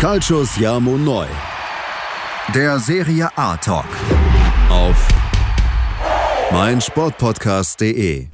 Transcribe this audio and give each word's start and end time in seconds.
Calcius 0.00 0.56
Jamo 0.56 0.96
Neu. 0.96 1.26
Der 2.54 2.78
Serie 2.78 3.28
A 3.36 3.54
Talk. 3.58 3.84
Auf 4.70 5.08
meinsportpodcast.de. 6.50 8.28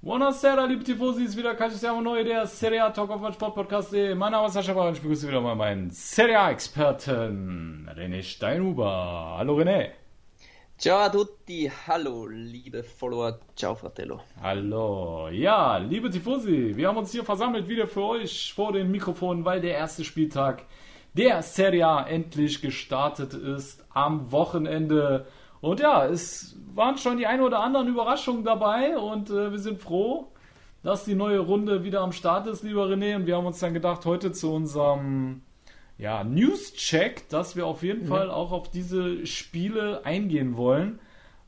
Buonasera, 0.00 0.64
liebe 0.64 0.82
Tifosi, 0.84 1.24
ist 1.24 1.36
wieder 1.36 1.54
Calcius 1.54 1.82
Jamo 1.82 2.00
Neu, 2.00 2.24
der 2.24 2.46
Serie 2.46 2.82
A 2.82 2.88
Talk 2.88 3.10
auf 3.10 3.20
meinsportpodcast.de. 3.20 4.14
Mein 4.14 4.32
Name 4.32 4.46
ist 4.46 4.54
Sascha 4.54 4.72
Bauer 4.72 4.88
und 4.88 4.94
ich 4.94 5.02
begrüße 5.02 5.28
wieder 5.28 5.42
mal 5.42 5.54
meinen 5.54 5.90
Serie 5.90 6.40
A-Experten 6.40 7.86
René 7.94 8.22
Steinhuber. 8.22 9.34
Hallo 9.36 9.58
René. 9.58 9.99
Ciao 10.80 10.98
a 10.98 11.10
tutti, 11.10 11.70
hallo 11.86 12.24
liebe 12.24 12.82
Follower, 12.82 13.38
ciao 13.54 13.74
Fratello. 13.74 14.22
Hallo, 14.40 15.28
ja, 15.28 15.76
liebe 15.76 16.08
Tifosi, 16.08 16.74
wir 16.74 16.88
haben 16.88 16.96
uns 16.96 17.12
hier 17.12 17.22
versammelt 17.22 17.68
wieder 17.68 17.86
für 17.86 18.00
euch 18.02 18.54
vor 18.54 18.72
den 18.72 18.90
Mikrofonen, 18.90 19.44
weil 19.44 19.60
der 19.60 19.74
erste 19.74 20.04
Spieltag 20.04 20.64
der 21.12 21.42
Serie 21.42 21.86
A 21.86 22.02
endlich 22.04 22.62
gestartet 22.62 23.34
ist 23.34 23.84
am 23.92 24.32
Wochenende. 24.32 25.26
Und 25.60 25.80
ja, 25.80 26.06
es 26.06 26.56
waren 26.74 26.96
schon 26.96 27.18
die 27.18 27.26
ein 27.26 27.42
oder 27.42 27.60
anderen 27.60 27.88
Überraschungen 27.88 28.42
dabei 28.42 28.96
und 28.96 29.28
äh, 29.28 29.50
wir 29.50 29.58
sind 29.58 29.82
froh, 29.82 30.28
dass 30.82 31.04
die 31.04 31.14
neue 31.14 31.40
Runde 31.40 31.84
wieder 31.84 32.00
am 32.00 32.12
Start 32.12 32.46
ist, 32.46 32.62
lieber 32.62 32.86
René. 32.86 33.16
Und 33.16 33.26
wir 33.26 33.36
haben 33.36 33.44
uns 33.44 33.58
dann 33.58 33.74
gedacht, 33.74 34.06
heute 34.06 34.32
zu 34.32 34.50
unserem 34.50 35.42
ja, 36.00 36.24
News-Check, 36.24 37.28
dass 37.28 37.56
wir 37.56 37.66
auf 37.66 37.82
jeden 37.82 38.04
mhm. 38.04 38.08
Fall 38.08 38.30
auch 38.30 38.52
auf 38.52 38.70
diese 38.70 39.26
Spiele 39.26 40.04
eingehen 40.04 40.56
wollen. 40.56 40.98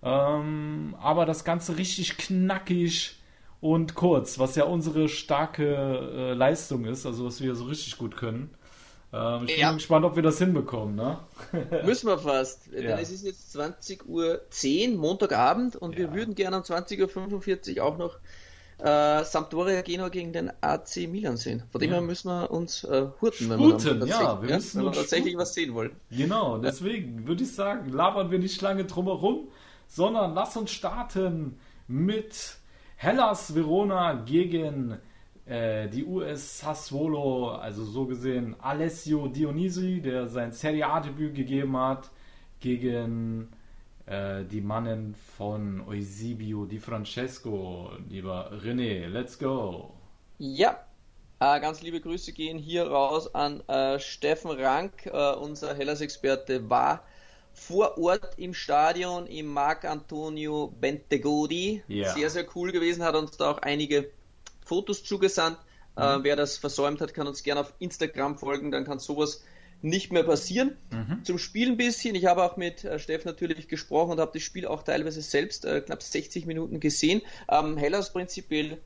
Ähm, 0.02 0.94
aber 1.00 1.24
das 1.24 1.44
Ganze 1.44 1.78
richtig 1.78 2.18
knackig 2.18 3.16
und 3.60 3.94
kurz, 3.94 4.38
was 4.38 4.56
ja 4.56 4.64
unsere 4.64 5.08
starke 5.08 5.64
äh, 5.64 6.32
Leistung 6.34 6.84
ist, 6.84 7.06
also 7.06 7.24
was 7.24 7.40
wir 7.40 7.54
so 7.54 7.64
richtig 7.64 7.96
gut 7.96 8.16
können. 8.16 8.50
Ähm, 9.12 9.44
ich 9.46 9.56
ja. 9.56 9.68
bin 9.68 9.78
gespannt, 9.78 10.04
ob 10.04 10.16
wir 10.16 10.22
das 10.22 10.38
hinbekommen, 10.38 10.96
ne? 10.96 11.20
Müssen 11.84 12.08
wir 12.08 12.18
fast. 12.18 12.66
Ja. 12.72 12.80
Denn 12.80 12.98
es 12.98 13.10
ist 13.10 13.24
jetzt 13.24 13.56
20.10 13.56 14.06
Uhr, 14.06 14.98
Montagabend, 14.98 15.76
und 15.76 15.92
ja. 15.92 16.00
wir 16.00 16.14
würden 16.14 16.34
gerne 16.34 16.56
um 16.56 16.62
20.45 16.62 17.78
Uhr 17.78 17.84
auch 17.84 17.96
noch 17.96 18.18
äh, 18.82 19.24
Sampdoria 19.24 19.82
Genua 19.82 20.08
gegen 20.08 20.32
den 20.32 20.50
AC 20.60 21.08
Milan 21.08 21.36
sehen. 21.36 21.62
Von 21.70 21.80
dem 21.80 21.90
her 21.90 22.00
müssen 22.00 22.28
wir 22.28 22.50
uns 22.50 22.82
äh, 22.84 23.06
hurten, 23.20 23.50
wenn 23.50 23.60
wir, 23.60 23.76
dann 23.76 24.08
ja, 24.08 24.42
wir 24.42 24.50
ja, 24.50 24.60
wenn 24.74 24.84
wir 24.84 24.92
tatsächlich 24.92 25.36
was 25.36 25.54
sehen 25.54 25.74
wollen. 25.74 25.92
Genau, 26.10 26.58
deswegen 26.58 27.26
würde 27.26 27.44
ich 27.44 27.54
sagen, 27.54 27.90
labern 27.92 28.30
wir 28.30 28.38
nicht 28.38 28.60
lange 28.60 28.84
drumherum, 28.84 29.48
sondern 29.86 30.34
lass 30.34 30.56
uns 30.56 30.72
starten 30.72 31.58
mit 31.86 32.56
Hellas 32.96 33.54
Verona 33.54 34.14
gegen 34.14 34.98
äh, 35.46 35.88
die 35.88 36.04
US 36.04 36.58
Sassuolo, 36.58 37.50
also 37.50 37.84
so 37.84 38.06
gesehen 38.06 38.56
Alessio 38.60 39.28
Dionisi, 39.28 40.00
der 40.00 40.26
sein 40.26 40.52
Serie 40.52 40.88
A-Debüt 40.88 41.34
gegeben 41.34 41.76
hat, 41.76 42.10
gegen 42.58 43.48
äh, 44.06 44.44
die 44.44 44.60
Mannen 44.60 45.14
von 45.36 45.86
Eusebio 45.86 46.66
Di 46.66 46.78
Francesco. 46.78 47.92
Lieber 48.08 48.52
René, 48.52 49.06
let's 49.08 49.38
go. 49.38 49.94
Ja, 50.38 50.84
äh, 51.40 51.60
ganz 51.60 51.82
liebe 51.82 52.00
Grüße 52.00 52.32
gehen 52.32 52.58
hier 52.58 52.86
raus 52.86 53.34
an 53.34 53.66
äh, 53.68 53.98
Steffen 53.98 54.50
Rank, 54.50 55.06
äh, 55.06 55.32
unser 55.34 55.74
Hellas-Experte, 55.74 56.70
war 56.70 57.04
vor 57.52 57.98
Ort 57.98 58.38
im 58.38 58.54
Stadion 58.54 59.26
im 59.26 59.46
Marc 59.46 59.84
Antonio 59.84 60.72
Bentegodi. 60.80 61.82
Yeah. 61.88 62.14
Sehr, 62.14 62.30
sehr 62.30 62.46
cool 62.54 62.72
gewesen, 62.72 63.02
hat 63.02 63.14
uns 63.14 63.36
da 63.36 63.50
auch 63.50 63.58
einige 63.58 64.10
Fotos 64.64 65.04
zugesandt. 65.04 65.58
Äh, 65.96 66.18
mhm. 66.18 66.24
wer 66.24 66.36
das 66.36 66.58
versäumt 66.58 67.00
hat, 67.00 67.12
kann 67.12 67.26
uns 67.26 67.42
gerne 67.42 67.60
auf 67.60 67.74
Instagram 67.78 68.38
folgen, 68.38 68.70
dann 68.70 68.84
kann 68.84 68.98
sowas 68.98 69.42
nicht 69.82 70.12
mehr 70.12 70.22
passieren. 70.22 70.76
Mhm. 70.90 71.24
Zum 71.24 71.38
Spiel 71.38 71.68
ein 71.68 71.76
bisschen. 71.76 72.14
Ich 72.14 72.26
habe 72.26 72.44
auch 72.44 72.56
mit 72.56 72.84
äh, 72.84 72.98
Steff 72.98 73.24
natürlich 73.24 73.68
gesprochen 73.68 74.12
und 74.12 74.20
habe 74.20 74.30
das 74.32 74.42
Spiel 74.42 74.66
auch 74.66 74.82
teilweise 74.82 75.22
selbst 75.22 75.64
äh, 75.64 75.80
knapp 75.80 76.02
60 76.02 76.46
Minuten 76.46 76.80
gesehen. 76.80 77.22
Ähm, 77.48 77.76
Hellas 77.76 78.12
prinzipiell 78.12 78.78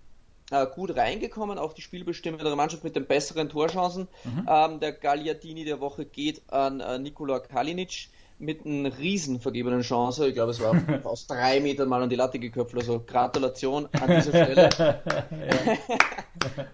äh, 0.51 0.67
gut 0.67 0.97
reingekommen, 0.97 1.59
auch 1.59 1.73
die 1.73 1.83
spielbestimmende 1.83 2.55
Mannschaft 2.57 2.85
mit 2.85 2.97
den 2.97 3.07
besseren 3.07 3.49
Torchancen. 3.49 4.09
Mhm. 4.25 4.49
Ähm, 4.49 4.81
der 4.81 4.93
Gagliardini 4.93 5.65
der 5.65 5.81
Woche 5.81 6.05
geht 6.07 6.43
an 6.53 6.81
äh, 6.81 6.99
Nikola 6.99 7.41
Kalinic 7.41 8.09
mit 8.39 8.67
einer 8.67 8.97
riesen 8.99 9.41
vergebenen 9.41 9.83
Chance. 9.83 10.29
Ich 10.29 10.35
glaube, 10.35 10.51
es 10.51 10.61
war 10.61 10.75
aus 11.05 11.27
drei 11.27 11.61
Metern 11.61 11.89
mal 11.89 12.03
an 12.03 12.11
die 12.11 12.17
Latte 12.17 12.39
geköpft. 12.39 12.75
Also 12.77 13.03
Gratulation 13.07 13.89
an 13.93 14.09
dieser 14.09 14.31
Stelle. 14.31 14.71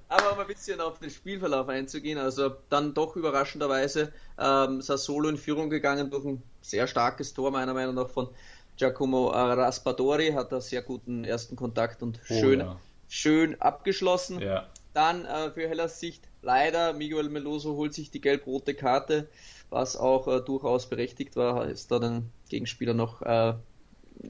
Aber 0.08 0.32
um 0.32 0.38
ein 0.40 0.46
bisschen 0.46 0.80
auf 0.80 0.98
den 0.98 1.10
Spielverlauf 1.10 1.68
einzugehen, 1.68 2.18
also 2.18 2.50
dann 2.68 2.94
doch 2.94 3.16
überraschenderweise 3.16 4.12
ähm, 4.38 4.82
Sassolo 4.82 5.28
in 5.28 5.36
Führung 5.36 5.70
gegangen 5.70 6.10
durch 6.10 6.24
ein 6.24 6.42
sehr 6.60 6.86
starkes 6.86 7.32
Tor, 7.32 7.50
meiner 7.50 7.74
Meinung 7.74 7.94
nach, 7.94 8.08
von 8.08 8.28
Giacomo 8.76 9.28
Raspadori, 9.28 10.32
hat 10.32 10.50
da 10.50 10.60
sehr 10.60 10.82
guten 10.82 11.24
ersten 11.24 11.56
Kontakt 11.56 12.02
und 12.02 12.18
oh, 12.28 12.34
schön, 12.34 12.60
ja. 12.60 12.80
schön 13.08 13.60
abgeschlossen. 13.60 14.40
Ja. 14.40 14.66
Dann 14.94 15.24
äh, 15.24 15.50
für 15.50 15.68
Hellas 15.68 16.00
Sicht 16.00 16.28
leider, 16.42 16.92
Miguel 16.92 17.28
Meloso 17.28 17.76
holt 17.76 17.94
sich 17.94 18.10
die 18.10 18.20
gelb-rote 18.20 18.74
Karte 18.74 19.28
was 19.72 19.96
auch 19.96 20.28
äh, 20.28 20.40
durchaus 20.40 20.86
berechtigt 20.86 21.36
war, 21.36 21.66
ist 21.66 21.90
da 21.90 21.98
den 21.98 22.30
Gegenspieler 22.48 22.94
noch 22.94 23.22
äh, 23.22 23.54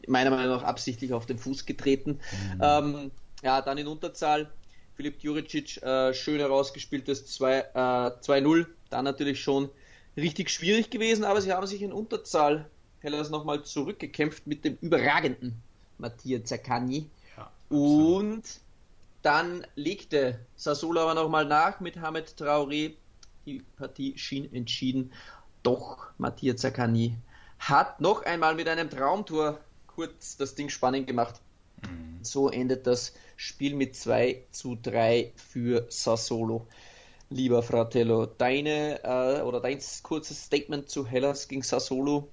meiner 0.07 0.31
Meinung 0.31 0.57
nach 0.57 0.63
absichtlich 0.63 1.13
auf 1.13 1.27
den 1.27 1.39
Fuß 1.39 1.67
getreten. 1.67 2.21
Mhm. 2.55 2.61
Ähm, 2.63 3.11
ja, 3.43 3.61
dann 3.61 3.79
in 3.79 3.87
Unterzahl. 3.87 4.51
Filip 4.95 5.21
Juricic, 5.21 5.83
äh, 5.83 6.15
schön 6.15 6.39
herausgespieltes 6.39 7.41
2-0. 7.41 8.61
Äh, 8.61 8.67
dann 8.91 9.05
natürlich 9.05 9.43
schon 9.43 9.71
richtig 10.17 10.51
schwierig 10.51 10.91
gewesen, 10.91 11.25
aber 11.25 11.41
sie 11.41 11.53
haben 11.53 11.67
sich 11.67 11.83
in 11.83 11.93
Unterzahl 11.93 12.71
Hellas 13.01 13.31
nochmal 13.31 13.65
zurückgekämpft 13.65 14.47
mit 14.47 14.65
dem 14.65 14.77
überragenden 14.81 15.61
Mattia 15.99 16.45
Zaccagni. 16.45 17.09
Ja, 17.37 17.51
und 17.69 18.43
dann 19.23 19.67
legte 19.75 20.39
Sassola 20.57 21.03
aber 21.03 21.15
nochmal 21.15 21.47
nach 21.47 21.81
mit 21.81 21.97
Hamed 22.01 22.29
Traoré 22.39 22.93
die 23.47 23.63
Partie 23.77 24.17
schien 24.17 24.53
entschieden. 24.53 25.13
Doch 25.63 26.09
Matthias 26.19 26.61
Zaccani 26.61 27.17
hat 27.59 28.01
noch 28.01 28.25
einmal 28.25 28.55
mit 28.55 28.69
einem 28.69 28.91
Traumtor 28.91 29.61
kurz 29.87 30.37
das 30.37 30.55
Ding 30.55 30.69
spannend 30.69 31.07
gemacht. 31.07 31.41
Mhm. 31.83 32.19
So 32.23 32.49
endet 32.49 32.87
das 32.87 33.15
Spiel 33.37 33.75
mit 33.75 33.95
2 33.95 34.43
zu 34.51 34.77
3 34.83 35.33
für 35.37 35.87
Sassolo. 35.89 36.67
Lieber 37.31 37.63
Fratello, 37.63 38.27
deine 38.27 39.03
äh, 39.05 39.43
oder 39.43 39.61
dein 39.61 39.79
kurzes 40.03 40.45
Statement 40.45 40.91
zu 40.91 41.07
Hellas 41.07 41.49
gegen 41.49 41.63
Sassolo? 41.63 42.29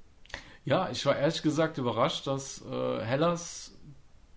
Ja, 0.66 0.90
ich 0.92 1.06
war 1.06 1.18
ehrlich 1.18 1.42
gesagt 1.42 1.78
überrascht, 1.78 2.28
dass 2.28 2.62
äh, 2.66 3.00
Hellas 3.02 3.74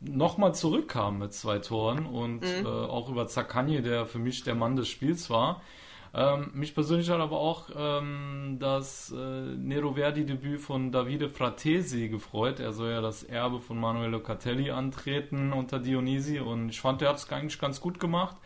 nochmal 0.00 0.54
zurückkam 0.54 1.18
mit 1.18 1.32
zwei 1.32 1.58
Toren 1.58 2.06
und 2.06 2.40
mhm. 2.40 2.66
äh, 2.66 2.68
auch 2.68 3.08
über 3.08 3.26
Zaccagni, 3.26 3.82
der 3.82 4.06
für 4.06 4.18
mich 4.18 4.44
der 4.44 4.54
Mann 4.54 4.76
des 4.76 4.88
Spiels 4.88 5.30
war. 5.30 5.62
Ähm, 6.14 6.50
mich 6.52 6.74
persönlich 6.74 7.08
hat 7.08 7.20
aber 7.20 7.38
auch 7.38 7.70
ähm, 7.74 8.58
das 8.60 9.12
äh, 9.12 9.16
Nero 9.16 9.94
Verdi-Debüt 9.94 10.60
von 10.60 10.92
Davide 10.92 11.30
Fratesi 11.30 12.08
gefreut. 12.08 12.60
Er 12.60 12.72
soll 12.72 12.90
ja 12.90 13.00
das 13.00 13.22
Erbe 13.22 13.60
von 13.60 13.80
Manuel 13.80 14.10
Locatelli 14.10 14.70
antreten 14.70 15.54
unter 15.54 15.78
Dionisi 15.78 16.38
und 16.38 16.68
ich 16.68 16.80
fand, 16.80 17.00
er 17.00 17.10
hat 17.10 17.16
es 17.16 17.30
eigentlich 17.30 17.58
ganz 17.58 17.80
gut 17.80 17.98
gemacht. 17.98 18.36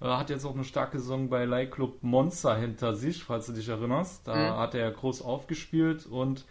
Äh, 0.00 0.06
hat 0.06 0.30
jetzt 0.30 0.44
auch 0.44 0.54
eine 0.54 0.64
starke 0.64 0.98
Saison 0.98 1.28
bei 1.28 1.44
Leih 1.44 1.66
Club 1.66 2.02
Monza 2.02 2.56
hinter 2.56 2.94
sich, 2.94 3.22
falls 3.22 3.46
du 3.46 3.52
dich 3.52 3.68
erinnerst. 3.68 4.26
Da 4.26 4.34
mhm. 4.34 4.56
hat 4.58 4.74
er 4.74 4.90
groß 4.90 5.22
aufgespielt 5.22 6.06
und 6.06 6.44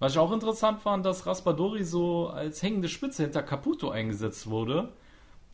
was 0.00 0.12
ich 0.12 0.18
auch 0.18 0.32
interessant 0.32 0.80
fand, 0.80 1.04
dass 1.04 1.26
Raspadori 1.26 1.84
so 1.84 2.28
als 2.28 2.62
hängende 2.62 2.88
Spitze 2.88 3.22
hinter 3.22 3.42
Caputo 3.42 3.90
eingesetzt 3.90 4.48
wurde. 4.48 4.88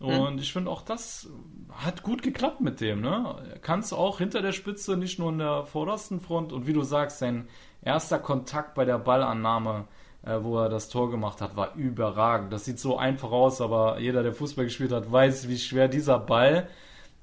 Hm. 0.00 0.08
Und 0.08 0.34
mhm. 0.34 0.40
ich 0.40 0.52
finde 0.52 0.70
auch 0.70 0.82
das 0.82 1.28
hat 1.70 2.02
gut 2.02 2.22
geklappt 2.22 2.60
mit 2.60 2.80
dem. 2.80 3.00
Ne? 3.00 3.58
Kannst 3.62 3.92
du 3.92 3.96
auch 3.96 4.18
hinter 4.18 4.42
der 4.42 4.52
Spitze, 4.52 4.96
nicht 4.96 5.18
nur 5.18 5.30
in 5.30 5.38
der 5.38 5.64
vordersten 5.64 6.20
Front. 6.20 6.52
Und 6.52 6.66
wie 6.66 6.72
du 6.72 6.82
sagst, 6.82 7.18
sein 7.18 7.48
erster 7.82 8.18
Kontakt 8.18 8.74
bei 8.74 8.84
der 8.84 8.98
Ballannahme, 8.98 9.86
äh, 10.22 10.38
wo 10.40 10.58
er 10.58 10.68
das 10.68 10.88
Tor 10.88 11.10
gemacht 11.10 11.40
hat, 11.40 11.56
war 11.56 11.74
überragend. 11.74 12.52
Das 12.52 12.64
sieht 12.64 12.78
so 12.78 12.96
einfach 12.96 13.30
aus, 13.30 13.60
aber 13.60 13.98
jeder, 13.98 14.22
der 14.22 14.32
Fußball 14.32 14.64
gespielt 14.64 14.92
hat, 14.92 15.10
weiß, 15.10 15.48
wie 15.48 15.58
schwer 15.58 15.88
dieser 15.88 16.18
Ball 16.18 16.68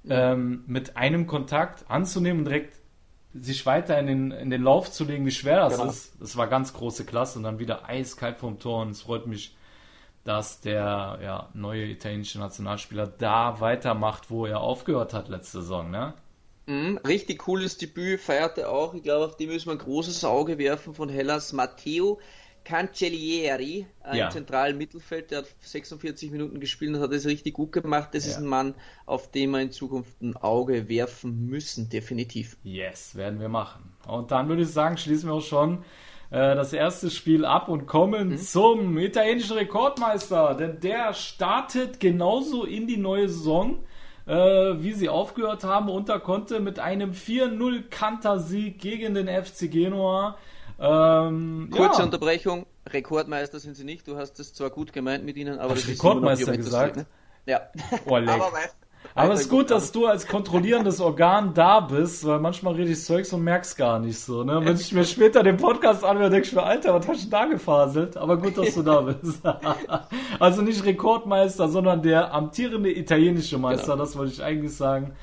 ähm, 0.07 0.63
mit 0.67 0.97
einem 0.97 1.27
Kontakt 1.27 1.89
anzunehmen 1.89 2.39
und 2.39 2.45
direkt 2.45 2.75
sich 3.33 3.65
weiter 3.65 3.97
in 3.97 4.05
den, 4.05 4.31
in 4.31 4.49
den 4.51 4.61
Lauf 4.61 4.91
zu 4.91 5.05
legen, 5.05 5.25
wie 5.25 5.31
schwer 5.31 5.61
das 5.61 5.77
genau. 5.77 5.89
ist. 5.89 6.21
Das 6.21 6.37
war 6.37 6.47
ganz 6.47 6.73
große 6.73 7.05
Klasse 7.05 7.39
und 7.39 7.43
dann 7.43 7.57
wieder 7.57 7.89
eiskalt 7.89 8.37
vom 8.37 8.59
Tor 8.59 8.83
und 8.83 8.91
es 8.91 9.01
freut 9.01 9.25
mich 9.25 9.55
dass 10.23 10.61
der 10.61 11.19
ja, 11.21 11.49
neue 11.53 11.85
italienische 11.85 12.39
Nationalspieler 12.39 13.07
da 13.07 13.59
weitermacht, 13.59 14.29
wo 14.29 14.45
er 14.45 14.61
aufgehört 14.61 15.13
hat 15.13 15.29
letzte 15.29 15.61
Saison, 15.61 15.91
ne? 15.91 16.13
Mhm, 16.65 16.97
richtig 17.05 17.39
cooles 17.39 17.77
Debüt, 17.77 18.21
feierte 18.21 18.69
auch. 18.69 18.93
Ich 18.93 19.03
glaube, 19.03 19.25
auf 19.25 19.35
dem 19.35 19.49
müssen 19.49 19.67
wir 19.67 19.73
ein 19.73 19.79
großes 19.79 20.23
Auge 20.23 20.57
werfen 20.57 20.93
von 20.93 21.09
Hellas 21.09 21.51
Matteo 21.51 22.19
Cancellieri 22.63 23.85
äh, 24.05 24.17
ja. 24.17 24.25
im 24.25 24.31
zentralen 24.31 24.77
Mittelfeld, 24.77 25.31
der 25.31 25.39
hat 25.39 25.47
46 25.61 26.31
Minuten 26.31 26.59
gespielt 26.59 26.95
und 26.95 27.01
hat 27.01 27.11
es 27.11 27.25
richtig 27.25 27.53
gut 27.53 27.71
gemacht. 27.71 28.09
Das 28.13 28.25
ja. 28.25 28.31
ist 28.31 28.37
ein 28.37 28.45
Mann, 28.45 28.75
auf 29.05 29.29
den 29.31 29.51
wir 29.51 29.61
in 29.61 29.71
Zukunft 29.71 30.21
ein 30.21 30.35
Auge 30.37 30.87
werfen 30.87 31.47
müssen, 31.47 31.89
definitiv. 31.89 32.57
Yes, 32.63 33.15
werden 33.15 33.39
wir 33.39 33.49
machen. 33.49 33.93
Und 34.07 34.31
dann 34.31 34.47
würde 34.47 34.63
ich 34.63 34.69
sagen, 34.69 34.97
schließen 34.97 35.29
wir 35.29 35.33
auch 35.33 35.41
schon 35.41 35.83
äh, 36.33 36.55
das 36.55 36.73
erste 36.73 37.09
Spiel 37.09 37.45
ab 37.45 37.69
und 37.69 37.85
kommen 37.85 38.31
mhm. 38.31 38.37
zum 38.37 38.97
italienischen 38.97 39.55
Rekordmeister, 39.55 40.55
denn 40.55 40.79
der 40.79 41.13
startet 41.13 41.99
genauso 41.99 42.65
in 42.65 42.87
die 42.87 42.97
neue 42.97 43.29
Saison. 43.29 43.77
Äh, 44.25 44.33
wie 44.81 44.93
sie 44.93 45.09
aufgehört 45.09 45.65
haben 45.65 45.89
und 45.89 46.07
da 46.07 46.17
konnte 46.17 46.61
mit 46.61 46.79
einem 46.79 47.11
4-0 47.11 47.89
Kantersieg 47.89 48.79
gegen 48.79 49.13
den 49.15 49.27
FC 49.27 49.69
Genua 49.69 50.37
ähm, 50.79 51.69
Kurze 51.71 51.99
ja. 51.99 52.05
Unterbrechung. 52.05 52.65
Rekordmeister 52.87 53.59
sind 53.59 53.75
sie 53.75 53.83
nicht. 53.83 54.07
Du 54.07 54.17
hast 54.17 54.39
es 54.39 54.53
zwar 54.53 54.69
gut 54.69 54.93
gemeint 54.93 55.23
mit 55.23 55.37
ihnen, 55.37 55.59
aber 55.59 55.71
Hast 55.71 55.83
das 55.83 55.89
ist 55.89 56.03
Rekordmeister 56.03 56.57
gesagt. 56.57 56.95
Ne? 56.97 57.05
Ja. 57.45 57.61
Oh, 58.05 58.15
aber 58.15 58.51
aber 59.15 59.33
es 59.33 59.41
ist 59.41 59.49
gut, 59.49 59.69
dass 59.69 59.91
du 59.91 60.07
als 60.07 60.27
kontrollierendes 60.27 60.99
Organ 60.99 61.53
da 61.53 61.79
bist, 61.79 62.25
weil 62.25 62.39
manchmal 62.39 62.73
rede 62.73 62.91
ich 62.91 63.03
Zeugs 63.03 63.31
und 63.33 63.43
merk's 63.43 63.75
gar 63.75 63.99
nicht 63.99 64.19
so. 64.19 64.43
Ne? 64.43 64.61
Wenn 64.63 64.75
ich 64.75 64.91
mir 64.91 65.05
später 65.05 65.43
den 65.43 65.57
Podcast 65.57 66.03
anhöre, 66.03 66.29
denke 66.29 66.47
ich 66.47 66.53
mir, 66.53 66.63
Alter, 66.63 66.93
was 66.93 67.07
hast 67.07 67.25
du 67.25 67.29
da 67.29 67.45
gefaselt? 67.45 68.17
Aber 68.17 68.37
gut, 68.37 68.57
dass 68.57 68.73
du 68.73 68.81
da 68.81 69.01
bist. 69.01 69.41
also 70.39 70.61
nicht 70.61 70.83
Rekordmeister, 70.83 71.67
sondern 71.67 72.01
der 72.01 72.33
amtierende 72.33 72.91
italienische 72.91 73.57
Meister, 73.57 73.93
genau. 73.93 73.97
das 73.97 74.17
wollte 74.17 74.33
ich 74.33 74.43
eigentlich 74.43 74.75
sagen. 74.75 75.13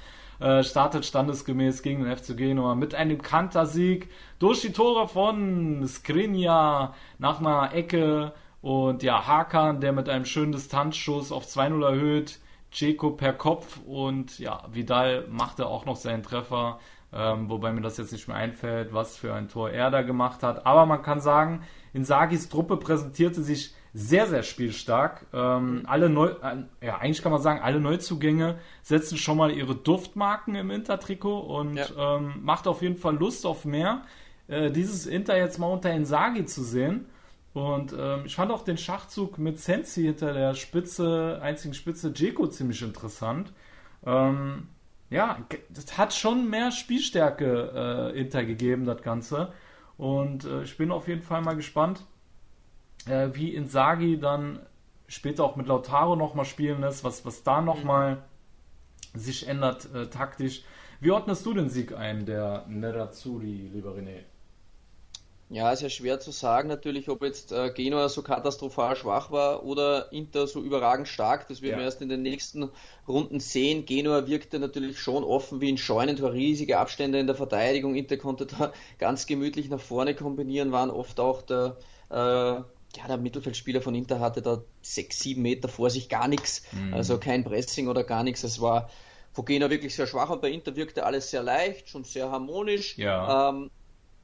Äh, 0.41 0.63
startet 0.65 1.05
standesgemäß 1.05 1.83
gegen 1.83 2.05
den 2.05 2.17
FC 2.17 2.35
Genua 2.35 2.75
mit 2.75 2.95
einem 2.95 3.21
Kantersieg 3.21 4.09
durch 4.39 4.63
die 4.63 4.73
Tore 4.73 5.07
von 5.07 5.87
Skriniar 5.87 6.95
nach 7.19 7.41
einer 7.41 7.75
Ecke 7.75 8.33
und 8.63 9.03
ja, 9.03 9.27
Hakan, 9.27 9.81
der 9.83 9.93
mit 9.93 10.09
einem 10.09 10.25
schönen 10.25 10.53
Distanzschuss 10.53 11.31
auf 11.31 11.45
2-0 11.45 11.85
erhöht, 11.85 12.39
Ceco 12.73 13.11
per 13.11 13.33
Kopf 13.33 13.81
und 13.87 14.39
ja, 14.39 14.65
Vidal 14.73 15.27
machte 15.29 15.67
auch 15.67 15.87
noch 15.87 15.97
seinen 15.97 16.23
Treffer, 16.23 16.79
ähm, 17.13 17.51
wobei 17.51 17.73
mir 17.73 17.81
das 17.81 17.97
jetzt 17.97 18.13
nicht 18.13 18.29
mehr 18.29 18.37
einfällt, 18.37 18.93
was 18.93 19.17
für 19.17 19.35
ein 19.35 19.49
Tor 19.49 19.71
er 19.71 19.91
da 19.91 20.03
gemacht 20.03 20.43
hat. 20.43 20.67
Aber 20.67 20.87
man 20.87 21.03
kann 21.03 21.21
sagen, 21.21 21.63
Insagis 21.93 22.49
Truppe 22.49 22.77
präsentierte 22.77 23.43
sich 23.43 23.75
sehr, 23.93 24.27
sehr 24.27 24.43
spielstark. 24.45 25.27
Ähm, 25.33 25.83
alle 25.87 26.09
Neu 26.09 26.29
äh, 26.29 26.87
ja, 26.87 26.99
eigentlich 26.99 27.23
kann 27.23 27.33
man 27.33 27.43
sagen, 27.43 27.61
alle 27.61 27.81
Neuzugänge 27.81 28.59
setzen 28.83 29.19
schon 29.19 29.37
mal 29.37 29.51
ihre 29.51 29.75
Duftmarken 29.75 30.55
im 30.55 30.71
Intertrikot 30.71 31.41
und 31.41 31.77
ja. 31.77 32.17
ähm, 32.17 32.35
macht 32.43 32.69
auf 32.69 32.83
jeden 32.83 32.97
Fall 32.97 33.17
Lust 33.17 33.45
auf 33.45 33.65
mehr. 33.65 34.03
Äh, 34.47 34.71
dieses 34.71 35.07
Inter 35.07 35.37
jetzt 35.37 35.59
mal 35.59 35.67
unter 35.67 35.93
Insagi 35.93 36.45
zu 36.45 36.63
sehen. 36.63 37.07
Und 37.53 37.95
ähm, 37.99 38.23
ich 38.27 38.37
fand 38.37 38.53
auch 38.53 38.63
den 38.63 38.79
Schachzug 38.79 39.39
mit 39.39 39.59
Sensi 39.59 40.03
hinter 40.03 40.33
der 40.33 40.55
Spitze, 40.55 41.41
einzigen 41.43 41.75
Spitze 41.75 42.13
Jeko 42.15 42.47
ziemlich 42.47 42.81
interessant. 42.83 43.53
Ähm, 44.07 44.69
ja, 45.11 45.39
das 45.69 45.99
hat 45.99 46.15
schon 46.15 46.49
mehr 46.49 46.71
Spielstärke 46.71 48.13
äh, 48.15 48.21
Inter 48.21 48.45
gegeben, 48.45 48.85
das 48.85 49.03
Ganze. 49.03 49.53
Und 49.99 50.45
äh, 50.45 50.63
ich 50.63 50.77
bin 50.77 50.93
auf 50.93 51.09
jeden 51.09 51.23
Fall 51.23 51.43
mal 51.43 51.57
gespannt, 51.57 52.07
äh, 53.07 53.31
wie 53.33 53.55
Insagi 53.55 54.19
dann 54.19 54.61
später 55.09 55.45
auch 55.45 55.57
mit 55.57 55.67
Lautaro 55.67 56.15
nochmal 56.15 56.45
spielen 56.45 56.81
lässt, 56.81 57.03
was, 57.03 57.27
was 57.27 57.43
da 57.43 57.61
nochmal 57.61 58.23
mhm. 59.13 59.19
sich 59.19 59.49
ändert 59.49 59.93
äh, 59.93 60.07
taktisch. 60.07 60.63
Wie 61.01 61.11
ordnest 61.11 61.45
du 61.45 61.55
den 61.55 61.69
Sieg 61.69 61.97
ein, 61.97 62.27
der 62.27 62.65
Nerazzurri, 62.69 63.71
lieber 63.73 63.91
René? 63.91 64.21
Ja, 65.53 65.73
ist 65.73 65.83
ja 65.83 65.89
schwer 65.89 66.21
zu 66.21 66.31
sagen 66.31 66.69
natürlich, 66.69 67.09
ob 67.09 67.25
jetzt 67.25 67.51
äh, 67.51 67.73
Genua 67.75 68.09
so 68.09 68.23
katastrophal 68.23 68.95
schwach 68.95 69.33
war 69.33 69.65
oder 69.65 70.13
Inter 70.13 70.47
so 70.47 70.63
überragend 70.63 71.09
stark. 71.09 71.49
Das 71.49 71.61
werden 71.61 71.73
ja. 71.73 71.79
wir 71.79 71.85
erst 71.87 72.01
in 72.03 72.09
den 72.09 72.23
nächsten 72.23 72.71
Runden 73.09 73.41
sehen. 73.41 73.85
Genua 73.85 74.29
wirkte 74.29 74.61
natürlich 74.61 75.01
schon 75.01 75.25
offen 75.25 75.61
wie 75.61 75.73
ein 75.73 75.77
Scheunentor, 75.77 76.33
riesige 76.33 76.79
Abstände 76.79 77.19
in 77.19 77.27
der 77.27 77.35
Verteidigung. 77.35 77.97
Inter 77.97 78.17
konnte 78.17 78.47
da 78.47 78.73
ganz 78.99 79.27
gemütlich 79.27 79.69
nach 79.69 79.81
vorne 79.81 80.15
kombinieren, 80.15 80.71
waren 80.71 80.91
oft 80.91 81.19
auch 81.19 81.43
der 81.43 81.77
äh, 82.11 82.15
ja, 82.97 83.07
der 83.07 83.19
Mittelfeldspieler 83.19 83.83
von 83.83 83.95
Inter 83.95 84.21
hatte 84.21 84.43
da 84.43 84.63
sechs, 84.83 85.21
sieben 85.21 85.43
Meter 85.43 85.69
vor 85.69 85.91
sich 85.91 86.09
gar 86.09 86.29
nichts, 86.29 86.63
mhm. 86.73 86.95
also 86.95 87.19
kein 87.19 87.45
Pressing 87.45 87.89
oder 87.89 88.05
gar 88.05 88.25
nichts. 88.25 88.43
Es 88.43 88.61
war 88.61 88.91
Fogena 89.33 89.71
wirklich 89.71 89.95
sehr 89.95 90.07
schwach 90.07 90.31
und 90.31 90.43
bei 90.43 90.51
Inter 90.51 90.75
wirkte 90.77 91.05
alles 91.05 91.31
sehr 91.31 91.43
leicht, 91.43 91.89
schon 91.89 92.05
sehr 92.05 92.31
harmonisch. 92.31 92.99
Ja. 92.99 93.51
Ähm, 93.51 93.71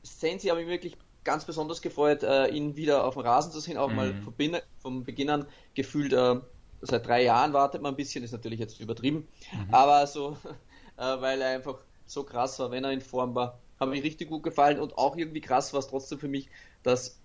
Sensi 0.02 0.49
habe 0.49 0.62
ich 0.62 0.69
wirklich 0.69 0.96
ganz 1.26 1.44
besonders 1.44 1.82
gefreut, 1.82 2.23
äh, 2.23 2.49
ihn 2.49 2.76
wieder 2.76 3.05
auf 3.05 3.14
dem 3.14 3.23
Rasen 3.23 3.52
zu 3.52 3.61
sehen, 3.61 3.76
auch 3.76 3.90
mhm. 3.90 3.96
mal 3.96 4.14
vom, 4.25 4.34
vom, 4.78 5.05
Beginn 5.05 5.28
an 5.28 5.46
gefühlt, 5.75 6.14
äh, 6.14 6.37
seit 6.81 7.06
drei 7.06 7.25
Jahren 7.25 7.52
wartet 7.52 7.82
man 7.82 7.93
ein 7.93 7.96
bisschen, 7.96 8.25
ist 8.25 8.32
natürlich 8.32 8.61
jetzt 8.61 8.81
übertrieben, 8.81 9.28
mhm. 9.52 9.75
aber 9.75 10.06
so, 10.06 10.38
äh, 10.96 11.02
weil 11.02 11.43
er 11.43 11.50
einfach 11.50 11.78
so 12.06 12.25
krass 12.25 12.58
war, 12.61 12.70
wenn 12.70 12.84
er 12.84 12.93
in 12.93 13.02
Form 13.02 13.34
war, 13.34 13.58
hat 13.78 13.88
mir 13.90 14.02
richtig 14.02 14.31
gut 14.31 14.43
gefallen 14.43 14.81
und 14.81 14.96
auch 14.96 15.17
irgendwie 15.17 15.43
krass 15.43 15.75
war 15.75 15.81
es 15.81 15.88
trotzdem 15.88 16.19
für 16.19 16.28
mich, 16.28 16.49
dass 16.82 17.19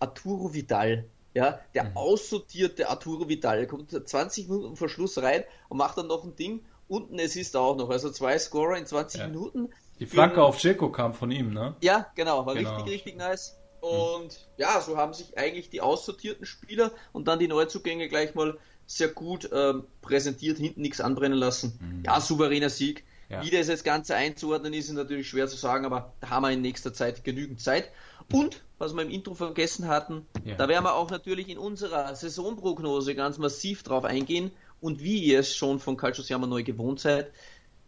Arturo 0.00 0.52
Vidal, 0.52 1.06
ja, 1.32 1.60
der 1.74 1.84
mhm. 1.84 1.96
aussortierte 1.96 2.90
Arturo 2.90 3.28
Vidal, 3.28 3.66
kommt 3.66 3.90
20 3.90 4.48
Minuten 4.48 4.76
vor 4.76 4.88
Schluss 4.88 5.16
rein 5.18 5.44
und 5.68 5.78
macht 5.78 5.96
dann 5.96 6.08
noch 6.08 6.24
ein 6.24 6.36
Ding. 6.36 6.64
Unten 6.86 7.18
es 7.18 7.34
ist 7.34 7.56
auch 7.56 7.76
noch, 7.76 7.88
also 7.88 8.10
zwei 8.10 8.38
Scorer 8.38 8.76
in 8.76 8.84
20 8.84 9.20
ja. 9.20 9.26
Minuten. 9.28 9.70
Die 10.00 10.06
Flanke 10.06 10.42
auf 10.42 10.58
Checo 10.58 10.90
kam 10.90 11.14
von 11.14 11.30
ihm, 11.30 11.52
ne? 11.52 11.76
Ja, 11.80 12.06
genau, 12.14 12.46
war 12.46 12.54
genau. 12.54 12.76
richtig, 12.76 12.92
richtig 12.92 13.16
nice. 13.16 13.56
Mhm. 13.80 13.88
Und 13.88 14.24
mhm. 14.24 14.30
ja, 14.56 14.80
so 14.80 14.96
haben 14.96 15.12
sich 15.12 15.36
eigentlich 15.38 15.70
die 15.70 15.80
aussortierten 15.80 16.46
Spieler 16.46 16.90
und 17.12 17.28
dann 17.28 17.38
die 17.38 17.48
Neuzugänge 17.48 18.08
gleich 18.08 18.34
mal 18.34 18.58
sehr 18.86 19.08
gut 19.08 19.48
ähm, 19.52 19.84
präsentiert, 20.02 20.58
hinten 20.58 20.82
nichts 20.82 21.00
anbrennen 21.00 21.38
lassen. 21.38 21.78
Mhm. 21.80 22.02
Ja, 22.04 22.20
souveräner 22.20 22.70
Sieg. 22.70 23.04
Ja. 23.30 23.42
Wie 23.42 23.50
das 23.50 23.68
jetzt 23.68 23.84
Ganze 23.84 24.14
einzuordnen 24.14 24.74
ist, 24.74 24.88
ist 24.88 24.94
natürlich 24.94 25.28
schwer 25.28 25.48
zu 25.48 25.56
sagen, 25.56 25.86
aber 25.86 26.12
da 26.20 26.30
haben 26.30 26.42
wir 26.42 26.50
in 26.50 26.60
nächster 26.60 26.92
Zeit 26.92 27.24
genügend 27.24 27.60
Zeit. 27.60 27.90
Und, 28.32 28.62
was 28.78 28.94
wir 28.94 29.02
im 29.02 29.10
Intro 29.10 29.34
vergessen 29.34 29.88
hatten, 29.88 30.26
ja. 30.44 30.56
da 30.56 30.68
werden 30.68 30.84
wir 30.84 30.94
auch 30.94 31.10
natürlich 31.10 31.48
in 31.48 31.58
unserer 31.58 32.14
Saisonprognose 32.14 33.14
ganz 33.14 33.38
massiv 33.38 33.82
drauf 33.82 34.04
eingehen. 34.04 34.50
Und 34.80 35.02
wie 35.02 35.18
ihr 35.18 35.40
es 35.40 35.56
schon 35.56 35.80
von 35.80 35.96
Calcius 35.96 36.28
Jammer 36.28 36.46
neu 36.46 36.62
gewohnt 36.62 37.00
seid, 37.00 37.32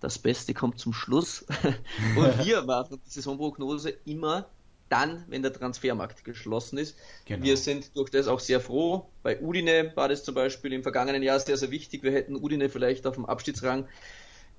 das 0.00 0.18
Beste 0.18 0.54
kommt 0.54 0.78
zum 0.78 0.92
Schluss. 0.92 1.44
und 2.16 2.44
wir 2.44 2.62
machen 2.62 3.00
die 3.04 3.10
Saisonprognose 3.10 3.90
immer 4.04 4.48
dann, 4.88 5.24
wenn 5.28 5.42
der 5.42 5.52
Transfermarkt 5.52 6.24
geschlossen 6.24 6.78
ist. 6.78 6.96
Genau. 7.24 7.44
Wir 7.44 7.56
sind 7.56 7.96
durch 7.96 8.10
das 8.10 8.28
auch 8.28 8.40
sehr 8.40 8.60
froh. 8.60 9.08
Bei 9.22 9.40
Udine 9.40 9.92
war 9.96 10.08
das 10.08 10.22
zum 10.22 10.34
Beispiel 10.34 10.72
im 10.72 10.82
vergangenen 10.82 11.22
Jahr 11.22 11.40
sehr, 11.40 11.56
sehr 11.56 11.70
wichtig. 11.70 12.02
Wir 12.02 12.12
hätten 12.12 12.36
Udine 12.36 12.68
vielleicht 12.68 13.06
auf 13.06 13.16
dem 13.16 13.26
Abstiegsrang 13.26 13.88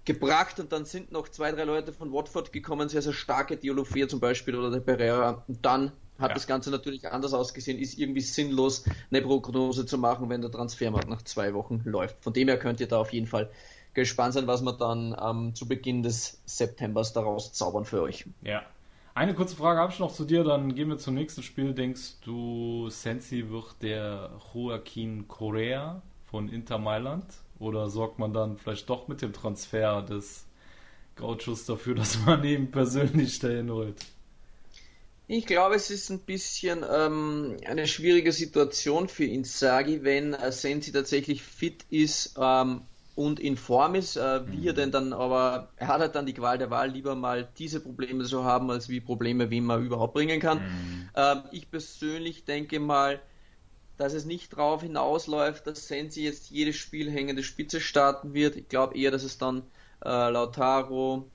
gebracht 0.03 0.59
und 0.59 0.71
dann 0.71 0.85
sind 0.85 1.11
noch 1.11 1.27
zwei, 1.29 1.51
drei 1.51 1.65
Leute 1.65 1.91
von 1.93 2.11
Watford 2.13 2.53
gekommen, 2.53 2.87
sehr, 2.87 3.01
sehr 3.01 3.13
starke 3.13 3.57
Diolofea 3.57 4.07
zum 4.07 4.21
Beispiel 4.21 4.55
oder 4.55 4.71
der 4.71 4.79
Pereira 4.79 5.43
und 5.47 5.65
dann 5.65 5.91
hat 6.17 6.29
ja. 6.29 6.33
das 6.33 6.47
Ganze 6.47 6.71
natürlich 6.71 7.07
anders 7.07 7.33
ausgesehen, 7.33 7.77
ist 7.77 7.97
irgendwie 7.99 8.21
sinnlos, 8.21 8.85
eine 9.11 9.21
Prognose 9.21 9.85
zu 9.85 9.97
machen, 9.97 10.29
wenn 10.29 10.41
der 10.41 10.49
Transfermarkt 10.49 11.09
nach 11.09 11.21
zwei 11.21 11.53
Wochen 11.53 11.81
läuft. 11.85 12.23
Von 12.23 12.33
dem 12.33 12.47
her 12.47 12.57
könnt 12.57 12.79
ihr 12.79 12.87
da 12.87 12.97
auf 12.99 13.13
jeden 13.13 13.27
Fall 13.27 13.51
gespannt 14.01 14.33
sein, 14.33 14.47
was 14.47 14.61
wir 14.61 14.73
dann 14.73 15.15
ähm, 15.21 15.55
zu 15.55 15.67
Beginn 15.67 16.03
des 16.03 16.41
Septembers 16.45 17.13
daraus 17.13 17.51
zaubern 17.53 17.83
für 17.83 18.01
euch. 18.01 18.25
Ja. 18.41 18.63
Eine 19.13 19.33
kurze 19.33 19.55
Frage 19.55 19.79
habe 19.79 19.91
ich 19.91 19.97
noch 19.97 20.13
zu 20.13 20.25
dir, 20.25 20.43
dann 20.43 20.75
gehen 20.75 20.89
wir 20.89 20.99
zum 20.99 21.15
nächsten 21.15 21.41
Spiel. 21.41 21.73
Denkst 21.73 22.19
du, 22.23 22.89
Sensi 22.89 23.49
wird 23.49 23.81
der 23.81 24.29
Joaquin 24.53 25.27
Correa 25.27 26.03
von 26.29 26.49
Inter 26.49 26.77
Mailand? 26.77 27.25
Oder 27.57 27.89
sorgt 27.89 28.19
man 28.19 28.31
dann 28.31 28.57
vielleicht 28.57 28.87
doch 28.89 29.07
mit 29.07 29.23
dem 29.23 29.33
Transfer 29.33 30.03
des 30.03 30.45
Gauchos 31.15 31.65
dafür, 31.65 31.95
dass 31.95 32.23
man 32.25 32.43
ihn 32.43 32.69
persönlich 32.69 33.39
dahin 33.39 33.71
holt? 33.71 33.97
Ich 35.27 35.47
glaube, 35.47 35.75
es 35.75 35.89
ist 35.89 36.11
ein 36.11 36.19
bisschen 36.19 36.85
ähm, 36.89 37.57
eine 37.65 37.87
schwierige 37.87 38.31
Situation 38.31 39.09
für 39.09 39.25
Inzaghi, 39.25 40.03
wenn 40.03 40.33
äh, 40.35 40.51
Sensi 40.51 40.91
tatsächlich 40.91 41.41
fit 41.41 41.85
ist 41.89 42.35
ähm, 42.39 42.81
und 43.17 43.39
in 43.39 43.57
Form 43.57 43.95
ist. 43.95 44.15
Äh, 44.15 44.47
wie 44.47 44.57
mhm. 44.57 44.67
er 44.67 44.73
denn 44.73 44.91
dann 44.91 45.11
aber, 45.11 45.69
er 45.75 45.87
hat 45.87 46.01
halt 46.01 46.15
dann 46.15 46.27
die 46.27 46.33
Qual 46.33 46.59
der 46.59 46.69
Wahl, 46.69 46.91
lieber 46.91 47.15
mal 47.15 47.49
diese 47.57 47.79
Probleme 47.79 48.23
zu 48.23 48.43
haben, 48.43 48.69
als 48.69 48.89
wie 48.89 49.01
Probleme, 49.01 49.49
wie 49.49 49.59
man 49.59 49.83
überhaupt 49.83 50.13
bringen 50.13 50.39
kann. 50.39 50.59
Mhm. 50.59 51.09
Ähm, 51.15 51.41
ich 51.51 51.71
persönlich 51.71 52.45
denke 52.45 52.79
mal, 52.79 53.19
dass 53.97 54.13
es 54.13 54.25
nicht 54.25 54.53
darauf 54.53 54.83
hinausläuft, 54.83 55.65
dass 55.65 55.87
Sensi 55.87 56.21
jetzt 56.21 56.51
jedes 56.51 56.75
Spiel 56.75 57.09
hängende 57.09 57.41
Spitze 57.41 57.81
starten 57.81 58.35
wird. 58.35 58.55
Ich 58.55 58.69
glaube 58.69 58.95
eher, 58.95 59.09
dass 59.09 59.23
es 59.23 59.39
dann 59.39 59.63
äh, 60.05 60.29
Lautaro, 60.29 61.25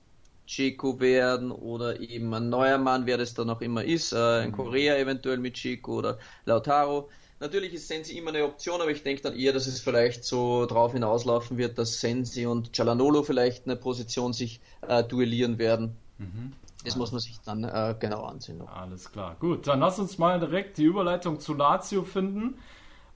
Chico 0.47 1.01
werden 1.01 1.51
oder 1.51 1.99
eben 1.99 2.33
ein 2.33 2.49
neuer 2.49 2.79
Mann, 2.79 3.07
wer 3.07 3.19
das 3.19 3.35
dann 3.35 3.51
auch 3.51 3.61
immer 3.61 3.83
ist, 3.83 4.13
äh, 4.13 4.47
mhm. 4.47 4.53
Korea 4.53 4.97
eventuell 4.97 5.39
mit 5.39 5.55
Chico 5.55 5.99
oder 5.99 6.19
Lautaro. 6.45 7.09
Natürlich 7.43 7.75
ist 7.75 7.89
Sensi 7.89 8.17
immer 8.17 8.31
eine 8.31 8.45
Option, 8.45 8.81
aber 8.81 8.93
ich 8.93 9.03
denke 9.03 9.21
dann 9.21 9.35
eher, 9.35 9.53
dass 9.53 9.67
es 9.67 9.81
vielleicht 9.81 10.25
so 10.25 10.65
darauf 10.65 10.93
hinauslaufen 10.93 11.59
wird, 11.59 11.77
dass 11.77 12.01
Sensi 12.01 12.47
und 12.47 12.77
Cialanolo 12.77 13.25
vielleicht 13.25 13.67
eine 13.67 13.75
Position 13.75 14.33
sich 14.33 14.61
äh, 14.87 15.03
duellieren 15.03 15.59
werden. 15.59 15.97
Mhm. 16.19 16.53
Das 16.85 16.95
muss 16.95 17.11
man 17.11 17.21
sich 17.21 17.41
dann 17.41 17.65
äh, 17.65 17.97
genau 17.99 18.23
ansehen. 18.23 18.59
Noch. 18.59 18.69
Alles 18.69 19.11
klar. 19.11 19.37
Gut, 19.41 19.67
dann 19.67 19.81
lass 19.81 19.99
uns 19.99 20.19
mal 20.19 20.39
direkt 20.39 20.79
die 20.79 20.85
Überleitung 20.85 21.41
zu 21.41 21.55
Lazio 21.55 22.05
finden. 22.05 22.59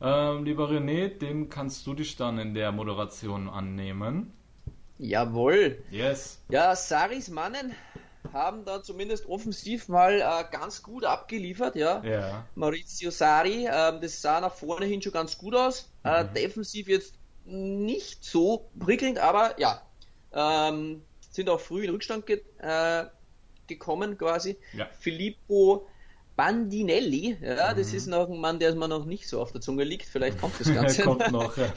Ähm, 0.00 0.44
lieber 0.44 0.70
René, 0.70 1.06
dem 1.06 1.48
kannst 1.48 1.86
du 1.86 1.94
dich 1.94 2.16
dann 2.16 2.40
in 2.40 2.52
der 2.52 2.72
Moderation 2.72 3.48
annehmen. 3.48 4.32
Jawohl. 4.98 5.84
Yes. 5.92 6.42
Ja, 6.48 6.74
Saris 6.74 7.30
Mannen 7.30 7.72
haben 8.32 8.64
da 8.64 8.82
zumindest 8.82 9.26
offensiv 9.26 9.88
mal 9.88 10.20
äh, 10.20 10.44
ganz 10.50 10.82
gut 10.82 11.04
abgeliefert, 11.04 11.76
ja. 11.76 12.02
Ja. 12.04 12.46
Maurizio 12.54 13.10
Sari, 13.10 13.68
ähm, 13.70 14.00
das 14.00 14.22
sah 14.22 14.40
nach 14.40 14.54
vorne 14.54 14.86
hin 14.86 15.02
schon 15.02 15.12
ganz 15.12 15.38
gut 15.38 15.54
aus. 15.54 15.90
Äh, 16.02 16.24
defensiv 16.34 16.88
jetzt 16.88 17.14
nicht 17.44 18.24
so 18.24 18.68
prickelnd, 18.78 19.18
aber 19.18 19.58
ja, 19.58 19.82
ähm, 20.32 21.02
sind 21.30 21.48
auch 21.48 21.60
früh 21.60 21.84
in 21.84 21.90
Rückstand 21.90 22.26
ge 22.26 22.42
äh, 22.58 23.04
gekommen 23.66 24.16
quasi. 24.18 24.56
Ja. 24.72 24.88
Filippo 24.98 25.86
Bandinelli, 26.36 27.38
ja, 27.40 27.72
das 27.72 27.94
ist 27.94 28.06
noch 28.06 28.28
ein 28.28 28.38
Mann, 28.38 28.58
der 28.58 28.74
mir 28.74 28.88
noch 28.88 29.06
nicht 29.06 29.26
so 29.26 29.40
auf 29.40 29.52
der 29.52 29.62
Zunge 29.62 29.84
liegt. 29.84 30.06
Vielleicht 30.06 30.38
kommt 30.38 30.60
das 30.60 30.66
Ganze. 30.74 31.02
Kommt 31.02 31.30
noch. 31.32 31.56
ja. 31.56 31.72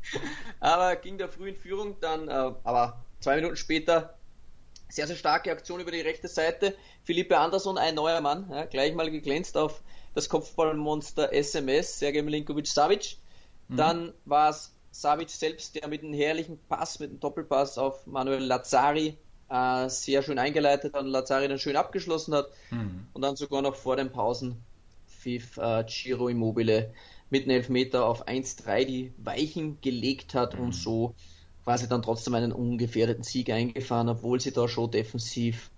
aber 0.60 0.96
ging 0.96 1.18
da 1.18 1.26
früh 1.26 1.48
in 1.48 1.56
Führung, 1.56 1.96
dann, 2.00 2.28
äh, 2.28 2.52
aber 2.62 3.04
zwei 3.20 3.36
Minuten 3.36 3.56
später 3.56 4.13
sehr, 4.94 5.08
sehr 5.08 5.16
starke 5.16 5.50
Aktion 5.50 5.80
über 5.80 5.90
die 5.90 6.00
rechte 6.00 6.28
Seite. 6.28 6.76
Philippe 7.02 7.36
Andersson, 7.38 7.78
ein 7.78 7.96
neuer 7.96 8.20
Mann, 8.20 8.48
ja, 8.50 8.64
gleich 8.64 8.94
mal 8.94 9.10
geglänzt 9.10 9.56
auf 9.56 9.82
das 10.14 10.28
Kopfballmonster 10.28 11.32
SMS, 11.32 11.98
Sergej 11.98 12.22
Milinkovic-Savic. 12.22 13.16
Dann 13.76 14.12
war 14.24 14.50
es 14.50 14.72
Savic 14.92 15.30
selbst, 15.30 15.74
der 15.74 15.88
mit 15.88 16.04
einem 16.04 16.14
herrlichen 16.14 16.58
Pass, 16.68 17.00
mit 17.00 17.10
einem 17.10 17.18
Doppelpass 17.18 17.76
auf 17.76 18.06
Manuel 18.06 18.44
Lazzari 18.44 19.16
äh, 19.50 19.88
sehr 19.88 20.22
schön 20.22 20.38
eingeleitet 20.38 20.94
hat 20.94 21.02
und 21.02 21.08
Lazzari 21.08 21.48
dann 21.48 21.58
schön 21.58 21.76
abgeschlossen 21.76 22.34
hat. 22.34 22.50
Und 23.14 23.22
dann 23.22 23.34
sogar 23.34 23.62
noch 23.62 23.74
vor 23.74 23.96
den 23.96 24.12
Pausen 24.12 24.62
pfiff 25.08 25.56
äh, 25.56 25.84
Giro 25.88 26.28
Immobile 26.28 26.94
mit 27.30 27.44
einem 27.44 27.56
Elfmeter 27.56 28.06
auf 28.06 28.28
1-3 28.28 28.84
die 28.84 29.12
Weichen 29.18 29.80
gelegt 29.80 30.34
hat 30.34 30.54
und 30.54 30.72
so 30.72 31.16
quasi 31.64 31.88
dann 31.88 32.02
trotzdem 32.02 32.34
einen 32.34 32.52
ungefährdeten 32.52 33.24
Sieg 33.24 33.50
eingefahren, 33.50 34.08
obwohl 34.08 34.40
sie 34.40 34.52
da 34.52 34.68
schon 34.68 34.90
defensiv 34.90 35.70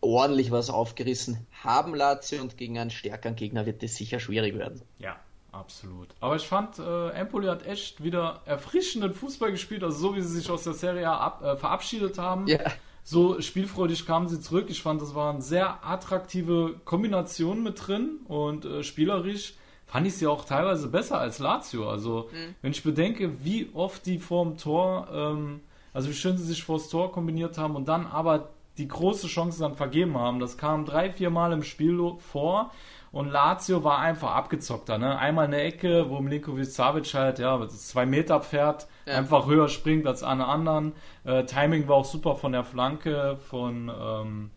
ordentlich 0.00 0.50
was 0.50 0.70
aufgerissen 0.70 1.46
haben, 1.62 1.94
Lazio, 1.94 2.42
und 2.42 2.56
gegen 2.56 2.78
einen 2.78 2.90
stärkeren 2.90 3.36
Gegner 3.36 3.64
wird 3.64 3.82
das 3.82 3.94
sicher 3.94 4.18
schwierig 4.18 4.58
werden. 4.58 4.82
Ja, 4.98 5.16
absolut. 5.52 6.08
Aber 6.20 6.36
ich 6.36 6.46
fand, 6.46 6.78
äh, 6.78 7.10
Empoli 7.10 7.46
hat 7.46 7.64
echt 7.64 8.02
wieder 8.02 8.42
erfrischenden 8.44 9.14
Fußball 9.14 9.52
gespielt, 9.52 9.84
also 9.84 9.96
so 9.98 10.16
wie 10.16 10.20
sie 10.20 10.34
sich 10.34 10.50
aus 10.50 10.64
der 10.64 10.74
Serie 10.74 11.08
A 11.08 11.18
ab, 11.18 11.42
äh, 11.42 11.56
verabschiedet 11.56 12.18
haben. 12.18 12.46
Ja. 12.48 12.58
So 13.06 13.40
spielfreudig 13.40 14.06
kamen 14.06 14.28
sie 14.28 14.40
zurück. 14.40 14.66
Ich 14.70 14.82
fand, 14.82 15.00
das 15.02 15.14
waren 15.14 15.42
sehr 15.42 15.86
attraktive 15.86 16.80
Kombinationen 16.86 17.62
mit 17.62 17.86
drin 17.86 18.20
und 18.26 18.64
äh, 18.64 18.82
spielerisch 18.82 19.54
fand 19.86 20.06
ich 20.06 20.14
sie 20.16 20.26
auch 20.26 20.44
teilweise 20.44 20.88
besser 20.88 21.18
als 21.18 21.38
Lazio. 21.38 21.88
Also, 21.88 22.28
wenn 22.62 22.72
ich 22.72 22.82
bedenke, 22.82 23.44
wie 23.44 23.70
oft 23.74 24.06
die 24.06 24.18
vorm 24.18 24.56
Tor, 24.56 25.08
ähm, 25.12 25.60
also 25.92 26.08
wie 26.08 26.14
schön 26.14 26.36
sie 26.36 26.44
sich 26.44 26.64
vors 26.64 26.88
Tor 26.88 27.12
kombiniert 27.12 27.58
haben 27.58 27.76
und 27.76 27.86
dann 27.88 28.06
aber 28.06 28.48
die 28.78 28.88
große 28.88 29.28
Chance 29.28 29.60
dann 29.60 29.76
vergeben 29.76 30.18
haben. 30.18 30.40
Das 30.40 30.58
kam 30.58 30.84
drei, 30.84 31.10
vier 31.10 31.30
Mal 31.30 31.52
im 31.52 31.62
Spiel 31.62 32.00
vor 32.18 32.72
und 33.12 33.30
Lazio 33.30 33.84
war 33.84 33.98
einfach 34.00 34.32
abgezockter. 34.34 34.98
Ne? 34.98 35.16
Einmal 35.16 35.44
eine 35.44 35.60
Ecke, 35.60 36.10
wo 36.10 36.18
Milinkovic 36.18 36.66
Savic 36.66 37.14
halt, 37.14 37.38
ja, 37.38 37.68
zwei 37.68 38.04
Meter 38.06 38.40
fährt, 38.40 38.88
Ja. 39.06 39.18
einfach 39.18 39.46
höher 39.46 39.68
springt 39.68 40.08
als 40.08 40.24
alle 40.24 40.46
anderen. 40.46 40.92
Äh, 41.22 41.44
Timing 41.44 41.86
war 41.86 41.96
auch 41.96 42.04
super 42.04 42.34
von 42.34 42.50
der 42.50 42.64
Flanke 42.64 43.36
von 43.48 43.88
ähm, 43.96 44.50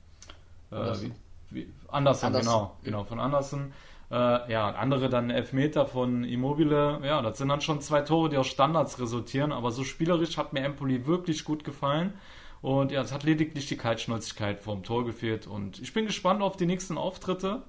äh, 0.72 0.75
wie, 1.01 1.12
wie, 1.51 1.74
Andersen, 1.89 2.25
Andersen. 2.25 2.48
genau, 2.48 2.77
genau, 2.84 3.03
von 3.03 3.19
Andersen. 3.19 3.74
Äh, 4.10 4.52
ja, 4.52 4.70
andere 4.70 5.10
dann 5.10 5.30
Elfmeter 5.30 5.86
von 5.86 6.24
Immobile. 6.24 7.02
Ja, 7.04 7.22
das 7.22 7.38
sind 7.38 7.50
dann 7.50 7.62
schon 7.62 7.82
zwei 7.82 8.02
Tore, 8.02 8.30
die 8.30 8.38
aus 8.38 8.48
Standards 8.48 9.00
resultieren. 9.00 9.52
Aber 9.52 9.72
so 9.72 9.84
spielerisch 9.84 10.38
hat 10.38 10.54
mir 10.54 10.62
Empoli 10.62 11.06
wirklich 11.06 11.44
gut 11.44 11.64
gefallen. 11.64 12.14
Und 12.62 12.92
ja, 12.92 13.02
es 13.02 13.12
hat 13.12 13.24
lediglich 13.24 13.68
die 13.68 13.78
Kaltschnäuzigkeit 13.78 14.62
vorm 14.62 14.84
Tor 14.84 15.06
gefehlt. 15.06 15.46
Und 15.46 15.80
ich 15.80 15.94
bin 15.94 16.06
gespannt 16.06 16.42
auf 16.42 16.56
die 16.56 16.66
nächsten 16.66 16.98
Auftritte. 16.98 17.64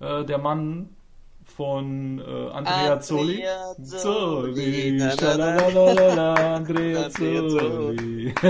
Äh, 0.00 0.24
der 0.24 0.38
Mann 0.38 0.96
von 1.44 2.18
äh, 2.18 2.50
Andrea 2.50 3.00
Zoli. 3.00 3.44
Andrea 3.46 3.84
Zoli. 3.84 5.02
Andrea 5.02 7.10
Zoli. 7.10 8.34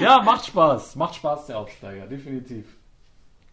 ja, 0.00 0.22
macht 0.22 0.46
Spaß. 0.46 0.96
Macht 0.96 1.16
Spaß, 1.16 1.46
der 1.46 1.58
Aufsteiger, 1.58 2.06
definitiv. 2.06 2.76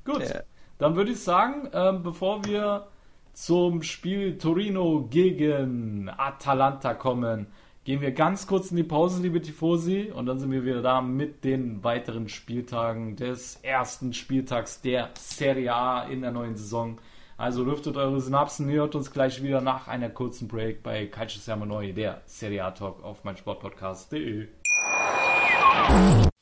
Gut, 0.05 0.21
Ja. 0.21 0.41
Dann 0.81 0.95
würde 0.95 1.11
ich 1.11 1.19
sagen, 1.19 1.69
ähm, 1.73 2.01
bevor 2.01 2.43
wir 2.43 2.87
zum 3.33 3.83
Spiel 3.83 4.39
Torino 4.39 5.07
gegen 5.07 6.09
Atalanta 6.09 6.95
kommen, 6.95 7.45
gehen 7.83 8.01
wir 8.01 8.11
ganz 8.13 8.47
kurz 8.47 8.71
in 8.71 8.77
die 8.77 8.83
Pause, 8.83 9.21
liebe 9.21 9.39
Tifosi, 9.39 10.11
und 10.11 10.25
dann 10.25 10.39
sind 10.39 10.49
wir 10.49 10.65
wieder 10.65 10.81
da 10.81 10.99
mit 10.99 11.43
den 11.43 11.83
weiteren 11.83 12.27
Spieltagen 12.29 13.15
des 13.15 13.57
ersten 13.61 14.11
Spieltags 14.13 14.81
der 14.81 15.11
Serie 15.19 15.71
A 15.71 16.01
in 16.05 16.21
der 16.21 16.31
neuen 16.31 16.55
Saison. 16.55 16.97
Also 17.37 17.63
lüftet 17.63 17.95
eure 17.95 18.19
Synapsen, 18.19 18.67
ihr 18.67 18.81
hört 18.81 18.95
uns 18.95 19.11
gleich 19.11 19.43
wieder 19.43 19.61
nach 19.61 19.87
einer 19.87 20.09
kurzen 20.09 20.47
Break 20.47 20.81
bei 20.81 21.05
Calcio 21.05 21.41
Siamo 21.41 21.65
Neu, 21.65 21.93
der 21.93 22.21
Serie 22.25 22.65
A 22.65 22.71
Talk 22.71 23.03
auf 23.03 23.23
meinsportpodcast.de. 23.23 24.47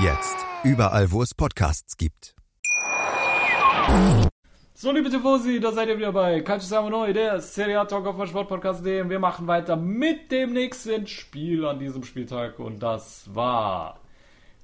Jetzt 0.00 0.36
überall, 0.64 1.12
wo 1.12 1.22
es 1.22 1.34
Podcasts 1.34 1.96
gibt. 1.96 2.34
So, 4.74 4.90
liebe 4.90 5.10
Tifosi, 5.10 5.60
da 5.60 5.70
seid 5.70 5.88
ihr 5.88 5.98
wieder 5.98 6.12
bei 6.12 6.40
Calcio 6.40 6.66
Siamo 6.66 6.88
Neu, 6.90 7.12
der 7.12 7.40
Serie 7.40 7.78
A 7.78 7.84
Talk 7.84 8.06
auf 8.06 8.16
dem 8.16 8.26
Sportpodcast.de. 8.26 9.08
Wir 9.08 9.18
machen 9.18 9.46
weiter 9.46 9.76
mit 9.76 10.32
dem 10.32 10.54
nächsten 10.54 11.06
Spiel 11.06 11.66
an 11.66 11.78
diesem 11.78 12.04
Spieltag 12.04 12.58
und 12.58 12.82
das 12.82 13.28
war 13.32 14.00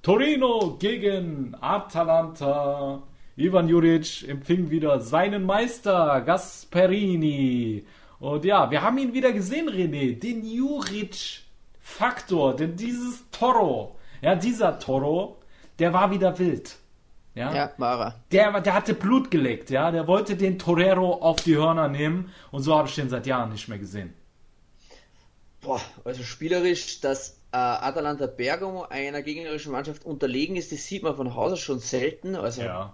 Torino 0.02 0.76
gegen 0.80 1.54
Atalanta. 1.60 3.02
Ivan 3.36 3.68
Juric 3.68 4.28
empfing 4.28 4.70
wieder 4.70 4.98
seinen 4.98 5.44
Meister 5.44 6.22
Gasperini. 6.22 7.84
Und 8.18 8.44
ja, 8.44 8.68
wir 8.70 8.82
haben 8.82 8.98
ihn 8.98 9.14
wieder 9.14 9.32
gesehen, 9.32 9.68
René, 9.68 10.18
den 10.18 10.44
Juric-Faktor, 10.44 12.56
denn 12.56 12.74
dieses 12.74 13.30
Toro, 13.30 13.97
ja, 14.22 14.34
dieser 14.34 14.78
Toro, 14.78 15.36
der 15.78 15.92
war 15.92 16.10
wieder 16.10 16.38
wild. 16.38 16.76
Ja, 17.34 17.54
Ja, 17.54 17.72
war 17.76 18.00
er. 18.00 18.14
der, 18.32 18.60
der 18.60 18.74
hatte 18.74 18.94
Blut 18.94 19.30
geleckt, 19.30 19.70
ja. 19.70 19.90
Der 19.92 20.06
wollte 20.08 20.34
den 20.36 20.58
Torero 20.58 21.14
auf 21.22 21.36
die 21.42 21.56
Hörner 21.56 21.88
nehmen 21.88 22.32
und 22.50 22.62
so 22.62 22.76
habe 22.76 22.88
ich 22.88 22.94
den 22.96 23.08
seit 23.08 23.26
Jahren 23.26 23.52
nicht 23.52 23.68
mehr 23.68 23.78
gesehen. 23.78 24.12
Boah, 25.60 25.80
also 26.04 26.22
spielerisch, 26.22 27.00
dass 27.00 27.40
äh, 27.52 27.56
Atalanta 27.56 28.26
Bergamo 28.26 28.84
einer 28.84 29.22
gegnerischen 29.22 29.72
Mannschaft 29.72 30.04
unterlegen 30.04 30.56
ist, 30.56 30.70
das 30.72 30.86
sieht 30.86 31.02
man 31.02 31.16
von 31.16 31.34
Haus 31.34 31.52
aus 31.52 31.60
schon 31.60 31.80
selten. 31.80 32.36
Also 32.36 32.62
Ja. 32.62 32.92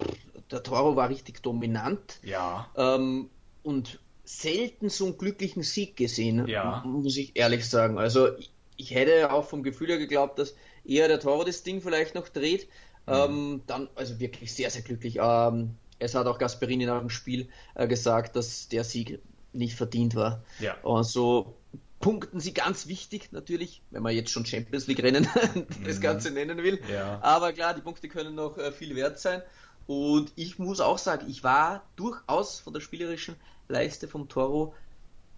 der 0.50 0.62
Toro 0.62 0.96
war 0.96 1.08
richtig 1.10 1.42
dominant 1.42 2.18
Ja. 2.22 2.66
ähm, 2.76 3.28
und 3.62 3.98
selten 4.24 4.88
so 4.88 5.04
einen 5.06 5.18
glücklichen 5.18 5.62
Sieg 5.62 5.96
gesehen, 5.96 6.46
Ja. 6.48 6.82
muss 6.86 7.16
ich 7.16 7.36
ehrlich 7.36 7.68
sagen. 7.68 7.98
Also 7.98 8.34
ich, 8.38 8.50
ich 8.76 8.94
hätte 8.94 9.32
auch 9.32 9.44
vom 9.44 9.62
Gefühl 9.62 9.88
her 9.88 9.98
geglaubt, 9.98 10.38
dass 10.38 10.54
eher 10.84 11.08
der 11.08 11.20
Toro 11.20 11.44
das 11.44 11.62
Ding 11.62 11.80
vielleicht 11.80 12.14
noch 12.14 12.28
dreht. 12.28 12.68
Ähm, 13.06 13.62
dann, 13.66 13.88
also 13.96 14.18
wirklich 14.18 14.54
sehr, 14.54 14.70
sehr 14.70 14.82
glücklich. 14.82 15.18
Ähm, 15.20 15.76
es 15.98 16.14
hat 16.14 16.26
auch 16.26 16.38
Gasperini 16.38 16.86
nach 16.86 17.00
dem 17.00 17.10
Spiel 17.10 17.48
äh, 17.74 17.86
gesagt, 17.86 18.34
dass 18.36 18.68
der 18.68 18.84
Sieg 18.84 19.20
nicht 19.52 19.74
verdient 19.76 20.14
war. 20.14 20.42
Ja. 20.58 20.76
Und 20.82 21.04
so 21.04 21.54
punkten 22.00 22.40
sie 22.40 22.52
ganz 22.52 22.86
wichtig 22.86 23.30
natürlich, 23.32 23.82
wenn 23.90 24.02
man 24.02 24.14
jetzt 24.14 24.30
schon 24.30 24.44
Champions 24.44 24.86
League 24.86 25.02
Rennen 25.02 25.28
das 25.84 26.00
Ganze 26.00 26.30
nennen 26.30 26.58
will. 26.62 26.80
Ja. 26.90 27.18
Aber 27.22 27.52
klar, 27.52 27.74
die 27.74 27.80
Punkte 27.82 28.08
können 28.08 28.34
noch 28.34 28.58
äh, 28.58 28.72
viel 28.72 28.96
wert 28.96 29.18
sein. 29.18 29.42
Und 29.86 30.32
ich 30.34 30.58
muss 30.58 30.80
auch 30.80 30.98
sagen, 30.98 31.26
ich 31.28 31.44
war 31.44 31.82
durchaus 31.96 32.58
von 32.58 32.72
der 32.72 32.80
spielerischen 32.80 33.36
Leiste 33.68 34.08
vom 34.08 34.28
Toro 34.28 34.74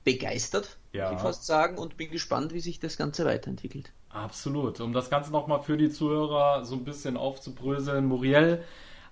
begeistert, 0.04 0.76
Ja. 0.92 1.12
ich 1.12 1.18
fast 1.18 1.46
sagen, 1.46 1.78
und 1.78 1.96
bin 1.96 2.10
gespannt, 2.10 2.54
wie 2.54 2.60
sich 2.60 2.78
das 2.78 2.96
Ganze 2.96 3.24
weiterentwickelt. 3.24 3.90
Absolut. 4.22 4.80
Um 4.80 4.92
das 4.92 5.10
Ganze 5.10 5.30
nochmal 5.30 5.60
für 5.60 5.76
die 5.76 5.90
Zuhörer 5.90 6.64
so 6.64 6.74
ein 6.74 6.84
bisschen 6.84 7.16
aufzubröseln. 7.16 8.06
Muriel 8.06 8.62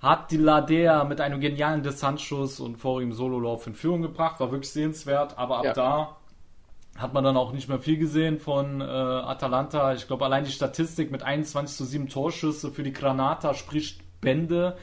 hat 0.01 0.31
die 0.31 0.37
Ladea 0.37 1.05
mit 1.05 1.21
einem 1.21 1.41
genialen 1.41 1.83
Distanzschuss 1.83 2.61
und 2.61 2.77
vor 2.77 3.01
ihm 3.01 3.13
Sololauf 3.13 3.67
in 3.67 3.75
Führung 3.75 4.03
gebracht. 4.03 4.41
War 4.41 4.51
wirklich 4.51 4.71
sehenswert, 4.71 5.39
aber 5.39 5.59
ab 5.59 5.65
ja. 5.65 5.73
da 5.73 6.17
hat 6.97 7.13
man 7.13 7.25
dann 7.25 7.37
auch 7.37 7.53
nicht 7.53 7.69
mehr 7.69 7.81
viel 7.81 7.99
gesehen 7.99 8.39
von 8.39 8.81
äh, 8.81 8.85
Atalanta. 8.85 9.95
Ich 9.95 10.07
glaube, 10.07 10.25
allein 10.25 10.45
die 10.45 10.53
Statistik 10.53 11.11
mit 11.11 11.23
21 11.23 11.77
zu 11.77 11.85
7 11.85 12.09
Torschüsse 12.09 12.71
für 12.71 12.83
die 12.83 12.93
Granata 12.93 13.55
spricht 13.55 14.01
Bände. 14.21 14.77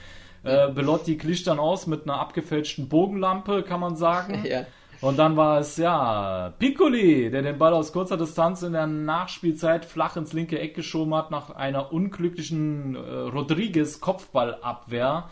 Äh, 0.44 0.70
Belotti 0.70 1.16
glich 1.16 1.44
dann 1.44 1.60
aus 1.60 1.88
mit 1.88 2.04
einer 2.04 2.20
abgefälschten 2.20 2.90
Bogenlampe, 2.90 3.64
kann 3.64 3.80
man 3.80 3.96
sagen. 3.96 4.44
Ja. 4.52 4.66
Und 5.02 5.18
dann 5.18 5.36
war 5.36 5.60
es 5.60 5.78
ja 5.78 6.54
Piccoli, 6.60 7.32
der 7.32 7.42
den 7.42 7.58
Ball 7.58 7.74
aus 7.74 7.92
kurzer 7.92 8.18
Distanz 8.18 8.62
in 8.62 8.74
der 8.74 8.86
Nachspielzeit 8.86 9.84
flach 9.84 10.16
ins 10.16 10.32
linke 10.32 10.60
Eck 10.60 10.76
geschoben 10.76 11.16
hat 11.16 11.32
nach 11.32 11.50
einer 11.50 11.92
unglücklichen 11.92 12.96
äh, 12.96 13.00
Rodriguez 13.00 14.00
Kopfballabwehr. 14.00 15.28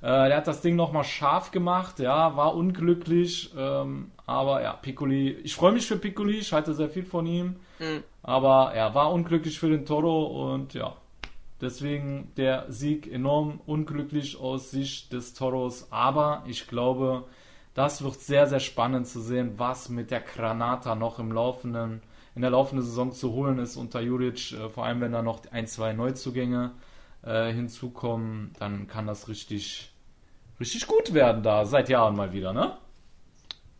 Äh, 0.00 0.28
der 0.28 0.36
hat 0.36 0.46
das 0.46 0.60
Ding 0.60 0.76
nochmal 0.76 1.02
scharf 1.02 1.50
gemacht, 1.50 1.98
ja, 1.98 2.36
war 2.36 2.54
unglücklich, 2.54 3.52
ähm, 3.58 4.12
aber 4.26 4.62
ja, 4.62 4.74
Piccoli, 4.74 5.32
ich 5.42 5.56
freue 5.56 5.72
mich 5.72 5.86
für 5.86 5.96
Piccoli, 5.96 6.38
ich 6.38 6.52
halte 6.52 6.72
sehr 6.72 6.88
viel 6.88 7.04
von 7.04 7.26
ihm, 7.26 7.56
mhm. 7.80 8.04
aber 8.22 8.70
er 8.72 8.88
ja, 8.88 8.94
war 8.94 9.12
unglücklich 9.12 9.58
für 9.58 9.68
den 9.68 9.84
Toro 9.84 10.52
und 10.52 10.74
ja, 10.74 10.94
deswegen 11.60 12.30
der 12.36 12.66
Sieg 12.68 13.12
enorm 13.12 13.60
unglücklich 13.66 14.38
aus 14.38 14.70
Sicht 14.70 15.12
des 15.12 15.34
Toros, 15.34 15.88
aber 15.90 16.44
ich 16.46 16.68
glaube, 16.68 17.24
das 17.78 18.02
wird 18.02 18.20
sehr, 18.20 18.46
sehr 18.48 18.60
spannend 18.60 19.06
zu 19.06 19.20
sehen, 19.20 19.54
was 19.56 19.88
mit 19.88 20.10
der 20.10 20.20
Granata 20.20 20.96
noch 20.96 21.18
im 21.18 21.30
laufenden, 21.30 22.02
in 22.34 22.42
der 22.42 22.50
laufenden 22.50 22.84
Saison 22.84 23.12
zu 23.12 23.32
holen 23.32 23.58
ist 23.58 23.76
unter 23.76 24.00
Juric, 24.00 24.52
äh, 24.52 24.68
vor 24.68 24.84
allem 24.84 25.00
wenn 25.00 25.12
da 25.12 25.22
noch 25.22 25.42
ein, 25.52 25.66
zwei 25.68 25.92
Neuzugänge 25.92 26.72
äh, 27.22 27.52
hinzukommen, 27.52 28.52
dann 28.58 28.88
kann 28.88 29.06
das 29.06 29.28
richtig, 29.28 29.92
richtig 30.58 30.86
gut 30.88 31.14
werden 31.14 31.42
da 31.42 31.64
seit 31.64 31.88
Jahren 31.88 32.16
mal 32.16 32.32
wieder, 32.32 32.52
ne? 32.52 32.76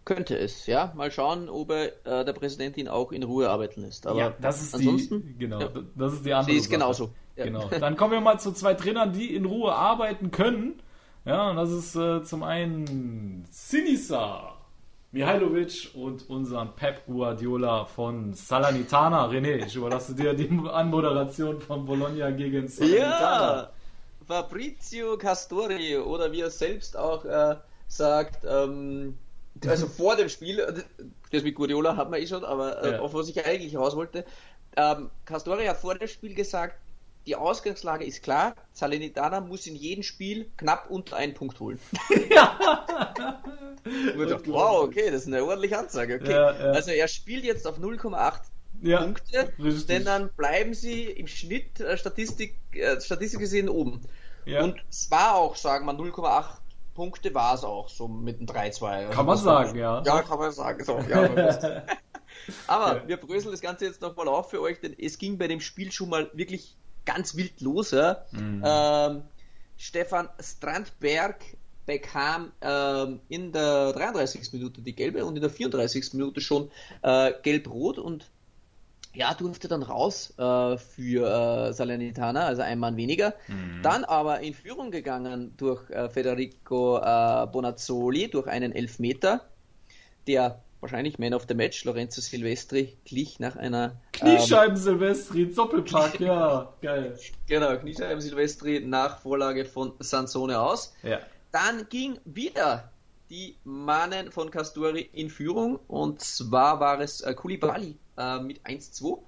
Könnte 0.04 0.38
es, 0.38 0.66
ja. 0.66 0.92
Mal 0.96 1.10
schauen, 1.10 1.48
ob 1.48 1.70
er, 1.70 1.86
äh, 2.06 2.24
der 2.24 2.32
Präsident 2.32 2.76
ihn 2.76 2.88
auch 2.88 3.12
in 3.12 3.24
Ruhe 3.24 3.50
arbeiten 3.50 3.82
lässt. 3.82 4.06
Aber 4.06 4.18
ja, 4.18 4.34
das 4.40 4.62
ist 4.62 4.74
ansonsten, 4.74 5.22
die, 5.22 5.38
genau, 5.38 5.60
ja, 5.60 5.68
das 5.96 6.14
ist 6.14 6.24
die 6.24 6.32
andere. 6.32 6.52
Sie 6.52 6.56
ist 6.56 6.64
Sache. 6.64 6.74
genauso. 6.74 7.10
Ja. 7.36 7.44
Genau. 7.44 7.68
Dann 7.80 7.96
kommen 7.96 8.12
wir 8.12 8.20
mal 8.20 8.38
zu 8.38 8.52
zwei 8.52 8.74
Trainern, 8.74 9.12
die 9.12 9.34
in 9.34 9.44
Ruhe 9.44 9.74
arbeiten 9.74 10.30
können. 10.30 10.80
Ja, 11.28 11.50
und 11.50 11.56
das 11.56 11.70
ist 11.70 11.94
äh, 11.94 12.22
zum 12.22 12.42
einen 12.42 13.46
Sinisa 13.50 14.54
Mihailovic 15.12 15.90
und 15.92 16.26
unseren 16.30 16.74
Pep 16.74 17.04
Guardiola 17.04 17.84
von 17.84 18.32
Salernitana. 18.32 19.26
René, 19.28 19.66
ich 19.66 19.76
überlasse 19.76 20.14
dir 20.14 20.32
die 20.32 20.48
Anmoderation 20.72 21.60
von 21.60 21.84
Bologna 21.84 22.30
gegen 22.30 22.66
Salernitana. 22.66 23.56
Ja, 23.56 23.70
Fabrizio 24.26 25.18
Castori 25.18 25.98
oder 25.98 26.32
wie 26.32 26.40
er 26.40 26.50
selbst 26.50 26.96
auch 26.96 27.26
äh, 27.26 27.56
sagt, 27.88 28.46
ähm, 28.48 29.18
also 29.66 29.86
vor 29.98 30.16
dem 30.16 30.30
Spiel, 30.30 30.82
das 31.30 31.42
mit 31.42 31.54
Guardiola 31.56 31.94
hat 31.94 32.10
man 32.10 32.22
eh 32.22 32.26
schon, 32.26 32.42
aber 32.42 32.82
äh, 32.82 32.92
ja. 32.92 33.00
auf 33.00 33.12
was 33.12 33.28
ich 33.28 33.44
eigentlich 33.44 33.76
raus 33.76 33.94
wollte, 33.94 34.24
ähm, 34.78 35.10
Castori 35.26 35.66
hat 35.66 35.76
vor 35.76 35.94
dem 35.94 36.08
Spiel 36.08 36.34
gesagt, 36.34 36.76
die 37.28 37.36
Ausgangslage 37.36 38.06
ist 38.06 38.22
klar, 38.22 38.54
Salernitana 38.72 39.42
muss 39.42 39.66
in 39.66 39.76
jedem 39.76 40.02
Spiel 40.02 40.50
knapp 40.56 40.88
unter 40.88 41.16
einen 41.16 41.34
Punkt 41.34 41.60
holen. 41.60 41.78
ja. 42.30 42.58
dachte, 43.84 44.46
wow, 44.46 44.82
okay, 44.82 45.10
das 45.10 45.22
ist 45.22 45.26
eine 45.26 45.44
ordentliche 45.44 45.78
Ansage. 45.78 46.18
Okay. 46.22 46.32
Ja, 46.32 46.52
ja. 46.52 46.72
Also 46.72 46.90
er 46.90 47.06
spielt 47.06 47.44
jetzt 47.44 47.66
auf 47.66 47.78
0,8 47.78 48.40
ja, 48.80 49.02
Punkte, 49.02 49.52
richtig. 49.58 49.86
denn 49.86 50.06
dann 50.06 50.30
bleiben 50.38 50.72
sie 50.72 51.04
im 51.04 51.26
Schnitt 51.26 51.80
äh, 51.80 51.98
Statistik, 51.98 52.56
äh, 52.72 52.98
Statistik 52.98 53.40
gesehen 53.40 53.68
oben. 53.68 54.00
Und 54.46 54.82
es 54.88 55.10
war 55.10 55.34
auch, 55.34 55.56
sagen 55.56 55.84
wir, 55.84 55.92
0,8 55.92 56.46
Punkte 56.94 57.34
war 57.34 57.52
es 57.52 57.64
auch, 57.64 57.90
so 57.90 58.08
mit 58.08 58.38
einem 58.38 58.46
3-2. 58.46 58.84
Also 58.86 59.12
kann 59.12 59.26
man 59.26 59.36
sagen, 59.36 59.78
ja. 59.78 60.02
Ja, 60.06 60.22
kann 60.22 60.38
man 60.38 60.50
sagen. 60.50 60.82
So, 60.82 60.98
Aber 62.66 63.06
wir 63.06 63.18
bröseln 63.18 63.52
das 63.52 63.60
Ganze 63.60 63.84
jetzt 63.84 64.00
nochmal 64.00 64.26
auf 64.26 64.48
für 64.48 64.62
euch, 64.62 64.80
denn 64.80 64.96
es 64.98 65.18
ging 65.18 65.36
bei 65.36 65.48
dem 65.48 65.60
Spiel 65.60 65.92
schon 65.92 66.08
mal 66.08 66.30
wirklich 66.32 66.78
ganz 67.08 67.36
wild 67.36 67.60
los. 67.60 67.90
Ja. 67.92 68.24
Mhm. 68.32 68.62
Ähm, 68.64 69.22
Stefan 69.76 70.28
Strandberg 70.40 71.36
bekam 71.86 72.52
ähm, 72.60 73.20
in 73.28 73.50
der 73.50 73.92
33. 73.94 74.52
Minute 74.52 74.82
die 74.82 74.94
gelbe 74.94 75.24
und 75.24 75.36
in 75.36 75.40
der 75.40 75.50
34. 75.50 76.12
Minute 76.12 76.40
schon 76.42 76.70
äh, 77.02 77.32
gelb-rot 77.42 77.98
und 77.98 78.30
ja, 79.14 79.32
durfte 79.32 79.68
dann 79.68 79.82
raus 79.82 80.34
äh, 80.36 80.76
für 80.76 81.68
äh, 81.70 81.72
Salernitana, 81.72 82.44
also 82.44 82.60
ein 82.60 82.78
Mann 82.78 82.98
weniger. 82.98 83.34
Mhm. 83.48 83.82
Dann 83.82 84.04
aber 84.04 84.40
in 84.40 84.52
Führung 84.52 84.90
gegangen 84.90 85.54
durch 85.56 85.88
äh, 85.90 86.10
Federico 86.10 86.98
äh, 86.98 87.46
Bonazzoli, 87.46 88.28
durch 88.28 88.46
einen 88.48 88.72
Elfmeter, 88.72 89.48
der 90.26 90.62
wahrscheinlich 90.80 91.18
Man 91.18 91.34
of 91.34 91.46
the 91.48 91.54
Match, 91.54 91.84
Lorenzo 91.84 92.20
Silvestri, 92.20 92.96
glich 93.04 93.40
nach 93.40 93.56
einer. 93.56 93.96
Kniescheiben 94.12 94.76
ähm, 94.76 94.82
Silvestri, 94.82 95.52
Doppelpack, 95.52 96.20
ja, 96.20 96.72
geil. 96.80 97.18
Genau, 97.46 97.76
Kniescheiben 97.76 98.20
Silvestri 98.20 98.80
nach 98.80 99.20
Vorlage 99.20 99.64
von 99.64 99.92
Sansone 99.98 100.60
aus. 100.60 100.94
Ja. 101.02 101.20
Dann 101.52 101.88
ging 101.88 102.18
wieder 102.24 102.90
die 103.30 103.56
Mannen 103.64 104.32
von 104.32 104.50
Casturi 104.50 105.08
in 105.12 105.30
Führung 105.30 105.78
und 105.88 106.22
zwar 106.22 106.80
war 106.80 107.00
es 107.00 107.20
äh, 107.20 107.34
Kulibali 107.34 107.96
äh, 108.16 108.38
mit 108.40 108.60
1-2. 108.64 109.18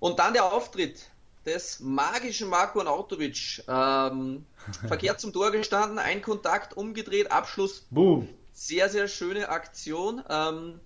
Und 0.00 0.18
dann 0.18 0.32
der 0.32 0.52
Auftritt 0.52 1.08
des 1.44 1.80
magischen 1.80 2.48
Marco 2.48 2.78
Arnautovic. 2.80 3.62
Ähm, 3.68 4.46
verkehrt 4.88 5.20
zum 5.20 5.32
Tor 5.32 5.50
gestanden, 5.50 5.98
ein 5.98 6.22
Kontakt 6.22 6.76
umgedreht, 6.76 7.30
Abschluss. 7.30 7.86
Boom. 7.90 8.28
Sehr, 8.52 8.88
sehr 8.88 9.08
schöne 9.08 9.48
Aktion. 9.48 10.22
Ähm, 10.28 10.80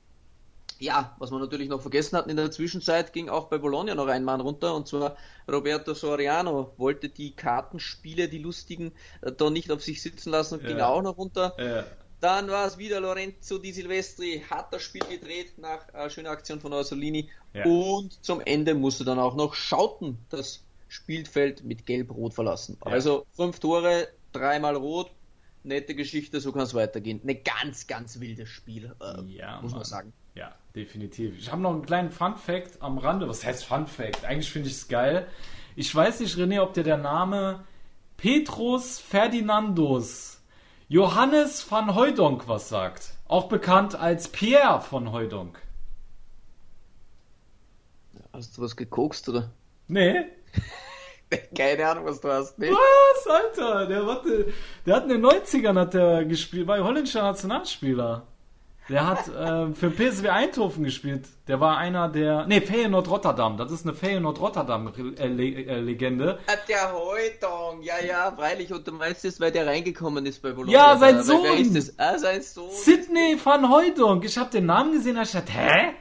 ja, 0.79 1.15
was 1.19 1.31
man 1.31 1.41
natürlich 1.41 1.69
noch 1.69 1.81
vergessen 1.81 2.17
hat, 2.17 2.29
in 2.29 2.37
der 2.37 2.51
Zwischenzeit 2.51 3.13
ging 3.13 3.29
auch 3.29 3.49
bei 3.49 3.59
Bologna 3.59 3.95
noch 3.95 4.07
ein 4.07 4.25
Mann 4.25 4.41
runter 4.41 4.75
und 4.75 4.87
zwar 4.87 5.17
Roberto 5.51 5.95
Soriano 5.95 6.73
wollte 6.77 7.09
die 7.09 7.35
Kartenspiele, 7.35 8.29
die 8.29 8.39
lustigen, 8.39 8.93
äh, 9.23 9.33
da 9.33 9.51
nicht 9.51 9.71
auf 9.71 9.83
sich 9.83 10.03
sitzen 10.03 10.31
lassen 10.31 10.55
und 10.55 10.63
ja. 10.63 10.69
ging 10.69 10.81
auch 10.81 11.03
noch 11.03 11.17
runter. 11.17 11.55
Ja. 11.59 11.85
Dann 12.21 12.49
war 12.49 12.67
es 12.67 12.79
wieder 12.79 13.01
Lorenzo 13.01 13.59
Di 13.59 13.73
Silvestri, 13.73 14.43
hat 14.51 14.73
das 14.73 14.83
Spiel 14.83 15.05
gedreht 15.09 15.59
nach 15.59 15.93
äh, 15.95 16.11
schöner 16.11 16.31
Aktion 16.31 16.61
von 16.61 16.73
Orsolini 16.73 17.31
ja. 17.55 17.65
und 17.65 18.25
zum 18.25 18.41
Ende 18.41 18.75
musste 18.75 19.05
dann 19.05 19.19
auch 19.19 19.37
noch 19.37 19.55
Schauten 19.55 20.19
das 20.29 20.65
Spielfeld 20.89 21.65
mit 21.65 21.87
Gelb-Rot 21.87 22.35
verlassen. 22.35 22.77
Also 22.81 23.27
fünf 23.35 23.61
Tore, 23.61 24.09
dreimal 24.33 24.75
Rot, 24.75 25.11
nette 25.63 25.95
Geschichte, 25.95 26.41
so 26.41 26.53
kann 26.53 26.63
es 26.63 26.75
weitergehen. 26.75 27.21
Eine 27.23 27.37
ganz, 27.37 27.87
ganz 27.87 28.19
wildes 28.21 28.49
Spiel, 28.49 28.95
äh, 29.01 29.61
muss 29.63 29.73
man 29.73 29.85
sagen. 29.85 30.13
Ja, 30.39 30.55
definitiv. 30.77 31.37
Ich 31.37 31.51
habe 31.51 31.61
noch 31.61 31.73
einen 31.73 31.85
kleinen 31.85 32.13
Fun 32.13 32.37
Fact 32.37 32.81
am 32.81 32.99
Rande. 32.99 33.29
Was 33.29 33.45
heißt 33.45 33.65
Fun 33.65 33.89
Fact? 33.89 34.25
Eigentlich 34.25 34.53
finde 34.53 34.69
ich 34.69 34.75
es 34.75 34.87
geil. 34.87 35.27
Ich 35.75 35.93
weiß 35.93 36.21
nicht, 36.21 36.37
René, 36.37 36.61
ob 36.61 36.75
dir 36.75 36.85
der 36.85 36.97
Name 36.97 37.65
Petrus 38.17 39.01
Ferdinandus 39.01 40.41
Johannes 40.87 41.69
van 41.69 41.97
Hooydonk 41.97 42.47
was 42.47 42.69
sagt. 42.69 43.15
Auch 43.27 43.49
bekannt 43.49 43.97
als 43.97 44.29
Pierre 44.29 44.81
von 44.81 45.13
Hooydonk. 45.13 45.61
Hast 48.33 48.57
du 48.57 48.63
was 48.63 48.77
gekokst, 48.77 49.29
oder? 49.29 49.51
Nee. 49.89 50.25
Keine 51.57 51.85
Ahnung, 51.89 52.05
was 52.05 52.21
du 52.21 52.29
hast. 52.29 52.61
Nee. 52.61 52.71
Was, 52.71 53.27
Alter? 53.27 53.87
Der, 53.87 54.07
warte, 54.07 54.53
der 54.87 54.95
hat 54.95 55.03
in 55.03 55.09
den 55.11 55.27
90ern 55.27 55.79
hat 55.79 55.95
der 55.95 56.25
gespielt, 56.25 56.69
war 56.69 56.79
holländischer 56.79 57.23
Nationalspieler. 57.23 58.25
Der 58.89 59.07
hat 59.07 59.29
äh, 59.29 59.75
für 59.75 59.91
PSW 59.91 60.31
Eindhoven 60.31 60.85
gespielt. 60.85 61.27
Der 61.47 61.61
war 61.61 61.77
einer 61.77 62.09
der. 62.09 62.47
Ne, 62.47 62.63
Feyenoord 62.63 63.11
Rotterdam. 63.11 63.59
Das 63.59 63.71
ist 63.71 63.85
eine 63.85 63.95
Feyenoord 63.95 64.41
Rotterdam-Legende. 64.41 66.39
Äh, 66.47 66.57
der 66.69 66.95
Heutong, 66.95 67.83
ja, 67.83 68.03
ja, 68.03 68.33
freilich. 68.33 68.73
Und 68.73 68.89
du 68.89 68.93
meinst 68.93 69.27
es, 69.27 69.41
weil 69.41 69.53
der 69.53 69.67
reingekommen 69.67 70.25
ist 70.25 70.41
bei 70.41 70.53
Bologna. 70.53 70.73
Ja, 70.73 70.97
sein 70.97 71.23
Sohn. 71.23 71.43
Wer 71.43 71.59
ist 71.59 71.77
das? 71.77 71.99
Ah, 71.99 72.19
sein 72.19 72.41
Sohn. 72.41 72.71
Sydney 72.71 73.37
van 73.43 73.71
Heutong. 73.71 74.23
Ich 74.23 74.39
habe 74.39 74.51
den 74.51 74.65
Namen 74.65 74.93
gesehen, 74.93 75.19
und 75.19 75.23
ich 75.25 75.33
dachte, 75.33 75.53
hä? 75.53 75.93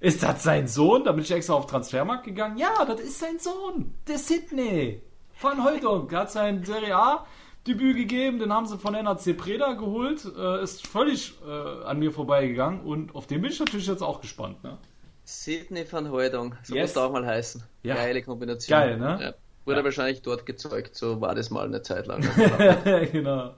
Ist 0.00 0.24
das 0.24 0.42
sein 0.42 0.66
Sohn? 0.66 1.04
Da 1.04 1.12
bin 1.12 1.22
ich 1.22 1.30
extra 1.30 1.54
auf 1.54 1.66
Transfermarkt 1.66 2.24
gegangen. 2.24 2.56
Ja, 2.56 2.84
das 2.84 3.00
ist 3.00 3.20
sein 3.20 3.38
Sohn. 3.38 3.94
Der 4.08 4.18
Sydney 4.18 5.00
van 5.40 5.62
Heutong. 5.62 6.08
Der 6.08 6.20
hat 6.20 6.32
sein 6.32 6.64
Serie 6.64 6.96
A 6.96 7.24
Debüt 7.66 7.96
gegeben, 7.96 8.38
den 8.40 8.52
haben 8.52 8.66
sie 8.66 8.76
von 8.76 8.92
NAC 8.92 9.36
Preda 9.36 9.74
geholt, 9.74 10.24
äh, 10.36 10.62
ist 10.62 10.86
völlig 10.86 11.34
äh, 11.46 11.84
an 11.84 11.98
mir 11.98 12.10
vorbeigegangen 12.10 12.80
und 12.80 13.14
auf 13.14 13.26
den 13.26 13.40
bin 13.40 13.52
ich 13.52 13.60
natürlich 13.60 13.86
jetzt 13.86 14.02
auch 14.02 14.20
gespannt. 14.20 14.62
Ne? 14.64 14.78
Sidney 15.24 15.84
van 15.90 16.10
Heudong, 16.10 16.56
so 16.64 16.74
yes. 16.74 16.94
muss 16.94 17.02
auch 17.04 17.12
mal 17.12 17.24
heißen. 17.24 17.62
Ja. 17.84 17.94
Geile 17.94 18.22
Kombination. 18.22 18.78
Geil, 18.78 18.98
ne? 18.98 19.18
Ja. 19.20 19.34
Wurde 19.64 19.78
ja. 19.78 19.84
wahrscheinlich 19.84 20.22
dort 20.22 20.44
gezeugt, 20.44 20.96
so 20.96 21.20
war 21.20 21.36
das 21.36 21.50
mal 21.50 21.64
eine 21.64 21.82
Zeit 21.82 22.08
lang. 22.08 22.20
genau. 23.12 23.54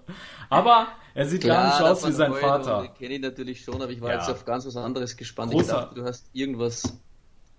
Aber 0.50 0.88
er 1.14 1.26
sieht 1.26 1.40
Klar, 1.40 1.70
gar 1.70 1.80
nicht 1.80 1.90
aus 1.90 2.06
wie 2.06 2.12
sein 2.12 2.34
Vater. 2.34 2.88
Kenne 2.98 3.14
ich 3.14 3.22
natürlich 3.22 3.64
schon, 3.64 3.80
aber 3.80 3.90
ich 3.90 4.02
war 4.02 4.10
ja. 4.10 4.18
jetzt 4.18 4.28
auf 4.28 4.44
ganz 4.44 4.66
was 4.66 4.76
anderes 4.76 5.16
gespannt. 5.16 5.52
Großer. 5.52 5.62
Ich 5.62 5.68
dachte, 5.72 5.94
du 5.94 6.04
hast 6.04 6.28
irgendwas 6.34 6.98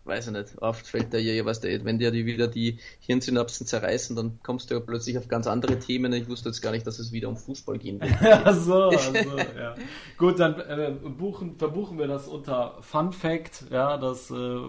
weiß 0.05 0.27
ich 0.27 0.33
nicht, 0.33 0.61
oft 0.61 0.87
fällt 0.87 1.13
da 1.13 1.17
ja, 1.17 1.45
was 1.45 1.59
der, 1.59 1.83
wenn 1.83 1.97
dir 1.97 2.11
die 2.11 2.25
wieder 2.25 2.47
die 2.47 2.79
Hirnsynapsen 2.99 3.65
zerreißen, 3.65 4.15
dann 4.15 4.39
kommst 4.43 4.69
du 4.69 4.75
ja 4.75 4.79
plötzlich 4.79 5.17
auf 5.17 5.27
ganz 5.27 5.47
andere 5.47 5.79
Themen. 5.79 6.13
Ich 6.13 6.29
wusste 6.29 6.49
jetzt 6.49 6.61
gar 6.61 6.71
nicht, 6.71 6.85
dass 6.85 6.99
es 6.99 7.11
wieder 7.11 7.29
um 7.29 7.37
Fußball 7.37 7.77
gehen 7.77 7.99
wird. 7.99 8.13
Ach 8.21 8.55
so, 8.55 8.83
also, 8.83 9.13
ja. 9.57 9.75
Gut, 10.17 10.39
dann 10.39 10.59
äh, 10.59 10.91
buchen, 10.91 11.57
verbuchen 11.57 11.97
wir 11.97 12.07
das 12.07 12.27
unter 12.27 12.77
Fun 12.81 13.11
Fact, 13.11 13.65
ja, 13.71 13.97
dass 13.97 14.29
äh, 14.31 14.59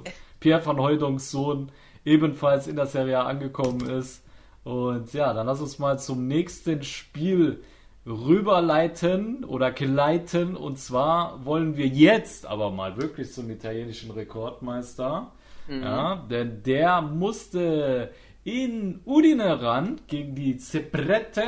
Pierre 0.40 0.64
van 0.64 0.78
Hooydonks 0.78 1.30
Sohn 1.30 1.70
ebenfalls 2.04 2.66
in 2.66 2.76
der 2.76 2.86
Serie 2.86 3.20
angekommen 3.20 3.88
ist. 3.88 4.22
Und 4.64 5.12
ja, 5.12 5.32
dann 5.32 5.46
lass 5.46 5.60
uns 5.60 5.78
mal 5.78 5.98
zum 5.98 6.26
nächsten 6.26 6.82
Spiel 6.82 7.62
rüberleiten 8.06 9.44
oder 9.44 9.72
geleiten. 9.72 10.56
Und 10.56 10.78
zwar 10.78 11.44
wollen 11.44 11.76
wir 11.76 11.86
jetzt 11.86 12.46
aber 12.46 12.70
mal 12.70 12.96
wirklich 12.96 13.32
zum 13.32 13.50
italienischen 13.50 14.10
Rekordmeister. 14.12 15.32
Mhm. 15.66 15.82
Ja, 15.82 16.26
denn 16.30 16.62
der 16.62 17.02
musste 17.02 18.12
in 18.44 19.00
Udine 19.04 19.60
ran 19.60 20.00
gegen 20.06 20.34
die 20.36 20.56
Zebrette. 20.56 21.42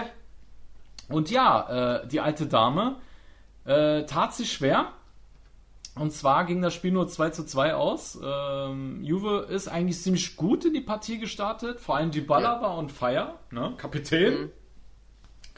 Und 1.08 1.30
ja, 1.30 2.00
äh, 2.02 2.08
die 2.08 2.20
alte 2.20 2.46
Dame 2.46 2.96
äh, 3.64 4.04
tat 4.04 4.34
sich 4.34 4.52
schwer. 4.52 4.92
Und 5.94 6.12
zwar 6.12 6.44
ging 6.44 6.62
das 6.62 6.74
Spiel 6.74 6.92
nur 6.92 7.08
2 7.08 7.30
zu 7.30 7.44
2 7.44 7.74
aus. 7.74 8.18
Ähm, 8.22 9.02
Juve 9.02 9.46
ist 9.50 9.68
eigentlich 9.68 10.00
ziemlich 10.00 10.36
gut 10.36 10.64
in 10.64 10.74
die 10.74 10.80
Partie 10.80 11.18
gestartet. 11.18 11.80
Vor 11.80 11.96
allem 11.96 12.10
die 12.10 12.20
Baller 12.20 12.56
ja. 12.56 12.62
war 12.62 12.78
on 12.78 12.88
fire. 12.88 13.34
Ne? 13.50 13.74
Kapitän. 13.76 14.42
Mhm. 14.42 14.50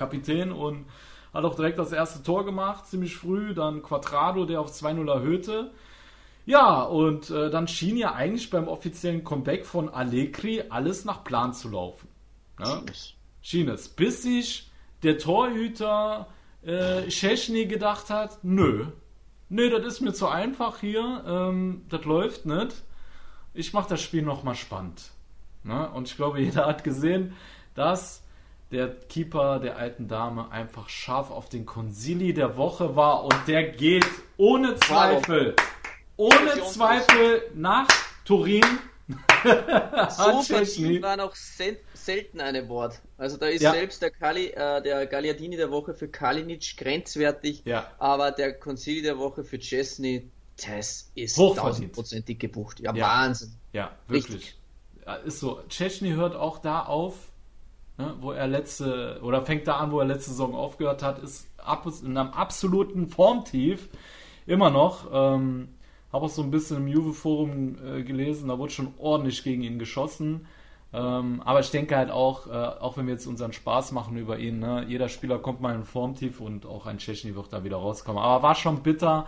Kapitän 0.01 0.51
und 0.51 0.87
hat 1.33 1.45
auch 1.45 1.55
direkt 1.55 1.79
das 1.79 1.93
erste 1.93 2.23
Tor 2.23 2.45
gemacht, 2.45 2.87
ziemlich 2.87 3.17
früh. 3.17 3.55
Dann 3.55 3.83
Quadrado, 3.83 4.47
der 4.47 4.61
auf 4.61 4.73
2-0 4.73 5.09
erhöhte. 5.09 5.71
Ja, 6.47 6.83
und 6.83 7.31
äh, 7.31 7.51
dann 7.51 7.69
schien 7.69 7.97
ja 7.97 8.15
eigentlich 8.15 8.51
beim 8.51 8.67
offiziellen 8.67 9.23
Comeback 9.23 9.67
von 9.67 9.89
Allegri 9.89 10.65
alles 10.69 11.05
nach 11.05 11.23
Plan 11.23 11.53
zu 11.53 11.69
laufen. 11.69 12.09
Ne? 12.59 12.83
Schien 13.43 13.69
es. 13.69 13.89
Bis 13.89 14.23
sich 14.23 14.71
der 15.03 15.19
Torhüter 15.19 16.27
äh, 16.63 17.11
Szczesny 17.11 17.67
gedacht 17.67 18.11
hat, 18.11 18.39
nö, 18.43 18.87
nee, 19.49 19.71
das 19.71 19.87
ist 19.87 20.01
mir 20.01 20.13
zu 20.13 20.29
einfach 20.29 20.81
hier, 20.81 21.25
ähm, 21.27 21.83
das 21.89 22.05
läuft 22.05 22.47
nicht. 22.47 22.83
Ich 23.55 23.73
mache 23.73 23.91
das 23.91 24.03
Spiel 24.03 24.23
nochmal 24.23 24.55
spannend. 24.55 25.11
Ne? 25.63 25.91
Und 25.91 26.09
ich 26.09 26.17
glaube, 26.17 26.41
jeder 26.41 26.67
hat 26.67 26.85
gesehen, 26.85 27.35
dass 27.75 28.20
der 28.71 28.89
Keeper 28.89 29.59
der 29.59 29.77
alten 29.77 30.07
Dame 30.07 30.51
einfach 30.51 30.89
scharf 30.89 31.31
auf 31.31 31.49
den 31.49 31.67
Konsili 31.67 32.33
der 32.33 32.57
Woche 32.57 32.95
war 32.95 33.25
und 33.25 33.37
der 33.49 33.65
geht 33.65 34.07
ohne 34.37 34.77
Zweifel, 34.77 35.57
ohne 36.17 36.63
Zweifel 36.67 37.43
nach 37.55 37.89
Turin. 38.25 38.65
so 40.11 40.43
verdient 40.43 41.03
war 41.03 41.17
noch 41.17 41.35
selten 41.35 42.41
eine 42.41 42.69
Wort. 42.69 43.01
Also 43.19 43.37
da 43.39 43.47
ist 43.47 43.63
ja. 43.63 43.73
selbst 43.73 44.01
der, 44.03 44.13
Kali, 44.13 44.49
äh, 44.49 44.81
der 44.83 45.07
Gagliardini 45.07 45.57
der 45.57 45.73
Woche 45.73 45.95
für 45.95 46.07
Kalinic 46.07 46.77
grenzwertig, 46.77 47.63
ja. 47.65 47.91
aber 47.99 48.31
der 48.31 48.53
Concili 48.53 49.03
der 49.03 49.19
Woche 49.19 49.43
für 49.43 49.59
Chesney, 49.59 50.31
das 50.65 51.11
ist 51.17 51.37
tausendprozentig 51.37 52.39
gebucht. 52.39 52.79
Ja, 52.79 52.95
ja, 52.95 53.05
Wahnsinn. 53.05 53.53
Ja, 53.73 53.97
wirklich. 54.07 54.35
Richtig. 54.35 54.57
Ist 55.25 55.41
so. 55.41 55.61
Chesney 55.69 56.11
hört 56.11 56.37
auch 56.37 56.59
da 56.59 56.85
auf, 56.85 57.30
ne, 58.01 58.15
wo 58.21 58.33
er 58.33 58.47
letzte, 58.47 59.21
oder 59.23 59.43
fängt 59.43 59.67
da 59.67 59.77
an, 59.77 59.93
wo 59.93 60.01
er 60.01 60.07
letzte 60.07 60.31
Saison 60.31 60.55
aufgehört 60.55 61.03
hat, 61.03 61.19
ist 61.19 61.49
in 62.03 62.17
einem 62.17 62.31
absoluten 62.31 63.09
Formtief 63.09 63.89
immer 64.47 64.71
noch. 64.71 65.07
Ähm, 65.13 65.69
habe 66.13 66.27
auch 66.27 66.31
so 66.31 66.43
ein 66.43 66.51
bisschen 66.51 66.79
im 66.79 66.89
Juve-Forum 66.89 67.77
äh, 67.85 68.03
gelesen, 68.03 68.49
da 68.49 68.59
wurde 68.59 68.73
schon 68.73 68.95
ordentlich 68.99 69.45
gegen 69.45 69.63
ihn 69.63 69.79
geschossen. 69.79 70.47
Ähm, 70.93 71.41
aber 71.45 71.61
ich 71.61 71.71
denke 71.71 71.97
halt 71.97 72.11
auch, 72.11 72.49
äh, 72.49 72.51
auch 72.51 72.97
wenn 72.97 73.07
wir 73.07 73.13
jetzt 73.13 73.27
unseren 73.27 73.53
Spaß 73.53 73.93
machen 73.93 74.17
über 74.17 74.39
ihn, 74.39 74.59
ne, 74.59 74.85
jeder 74.89 75.09
Spieler 75.09 75.39
kommt 75.39 75.61
mal 75.61 75.75
in 75.75 75.85
Formtief 75.85 76.41
und 76.41 76.67
auch 76.67 76.87
ein 76.87 76.99
Tschechny 76.99 77.37
wird 77.37 77.53
da 77.53 77.63
wieder 77.63 77.77
rauskommen. 77.77 78.21
Aber 78.21 78.43
war 78.43 78.57
schon 78.57 78.83
bitter, 78.83 79.27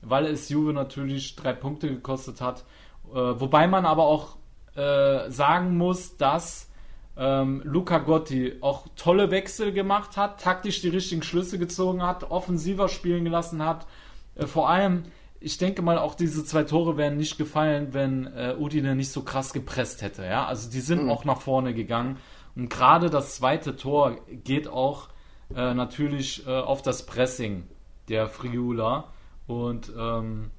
weil 0.00 0.26
es 0.26 0.48
Juve 0.48 0.72
natürlich 0.72 1.36
drei 1.36 1.52
Punkte 1.52 1.88
gekostet 1.88 2.40
hat. 2.40 2.64
Äh, 3.12 3.16
wobei 3.16 3.66
man 3.66 3.84
aber 3.84 4.04
auch 4.04 4.36
äh, 4.74 5.30
sagen 5.30 5.76
muss, 5.76 6.16
dass 6.16 6.71
ähm, 7.16 7.62
Luca 7.64 7.98
Gotti 7.98 8.56
auch 8.60 8.86
tolle 8.96 9.30
Wechsel 9.30 9.72
gemacht 9.72 10.16
hat, 10.16 10.40
taktisch 10.40 10.80
die 10.80 10.88
richtigen 10.88 11.22
Schlüsse 11.22 11.58
gezogen 11.58 12.02
hat, 12.02 12.30
offensiver 12.30 12.88
spielen 12.88 13.24
gelassen 13.24 13.64
hat. 13.64 13.86
Äh, 14.34 14.46
vor 14.46 14.68
allem 14.68 15.04
ich 15.42 15.58
denke 15.58 15.82
mal, 15.82 15.98
auch 15.98 16.14
diese 16.14 16.44
zwei 16.44 16.62
Tore 16.62 16.96
wären 16.96 17.16
nicht 17.16 17.36
gefallen, 17.36 17.92
wenn 17.92 18.26
äh, 18.26 18.54
Udine 18.58 18.94
nicht 18.94 19.10
so 19.10 19.22
krass 19.22 19.52
gepresst 19.52 20.02
hätte. 20.02 20.24
Ja? 20.24 20.46
Also 20.46 20.70
die 20.70 20.80
sind 20.80 21.04
mhm. 21.04 21.10
auch 21.10 21.24
nach 21.24 21.40
vorne 21.40 21.74
gegangen. 21.74 22.18
Und 22.54 22.70
gerade 22.70 23.10
das 23.10 23.36
zweite 23.36 23.76
Tor 23.76 24.18
geht 24.28 24.68
auch 24.68 25.08
äh, 25.54 25.74
natürlich 25.74 26.46
äh, 26.46 26.50
auf 26.50 26.82
das 26.82 27.06
Pressing 27.06 27.64
der 28.08 28.28
Friula. 28.28 29.08
Und 29.46 29.92
ähm, 29.98 30.50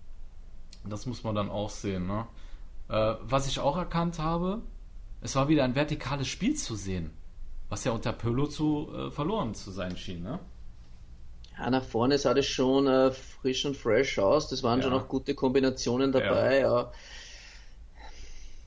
das 0.85 1.05
muss 1.05 1.23
man 1.23 1.35
dann 1.35 1.49
auch 1.49 1.69
sehen. 1.69 2.07
Ne? 2.07 2.27
Äh, 2.89 3.15
was 3.21 3.47
ich 3.47 3.59
auch 3.59 3.77
erkannt 3.77 4.19
habe, 4.19 4.61
es 5.23 5.35
war 5.35 5.47
wieder 5.47 5.63
ein 5.63 5.75
vertikales 5.75 6.27
Spiel 6.27 6.55
zu 6.55 6.75
sehen. 6.75 7.11
Was 7.69 7.85
ja 7.85 7.91
unter 7.91 8.13
Pölo 8.13 8.47
zu 8.47 8.89
äh, 8.93 9.11
verloren 9.11 9.55
zu 9.55 9.71
sein 9.71 9.97
schien. 9.97 10.21
Ne? 10.21 10.39
Ja, 11.57 11.69
nach 11.69 11.83
vorne 11.83 12.17
sah 12.17 12.33
das 12.33 12.45
schon 12.45 12.87
äh, 12.87 13.11
frisch 13.11 13.65
und 13.65 13.75
fresh 13.75 14.19
aus. 14.19 14.49
Das 14.49 14.61
waren 14.63 14.79
ja. 14.79 14.83
schon 14.83 14.93
noch 14.93 15.07
gute 15.07 15.33
Kombinationen 15.33 16.11
dabei. 16.11 16.59
Ja. 16.59 16.81
ja. 16.81 16.91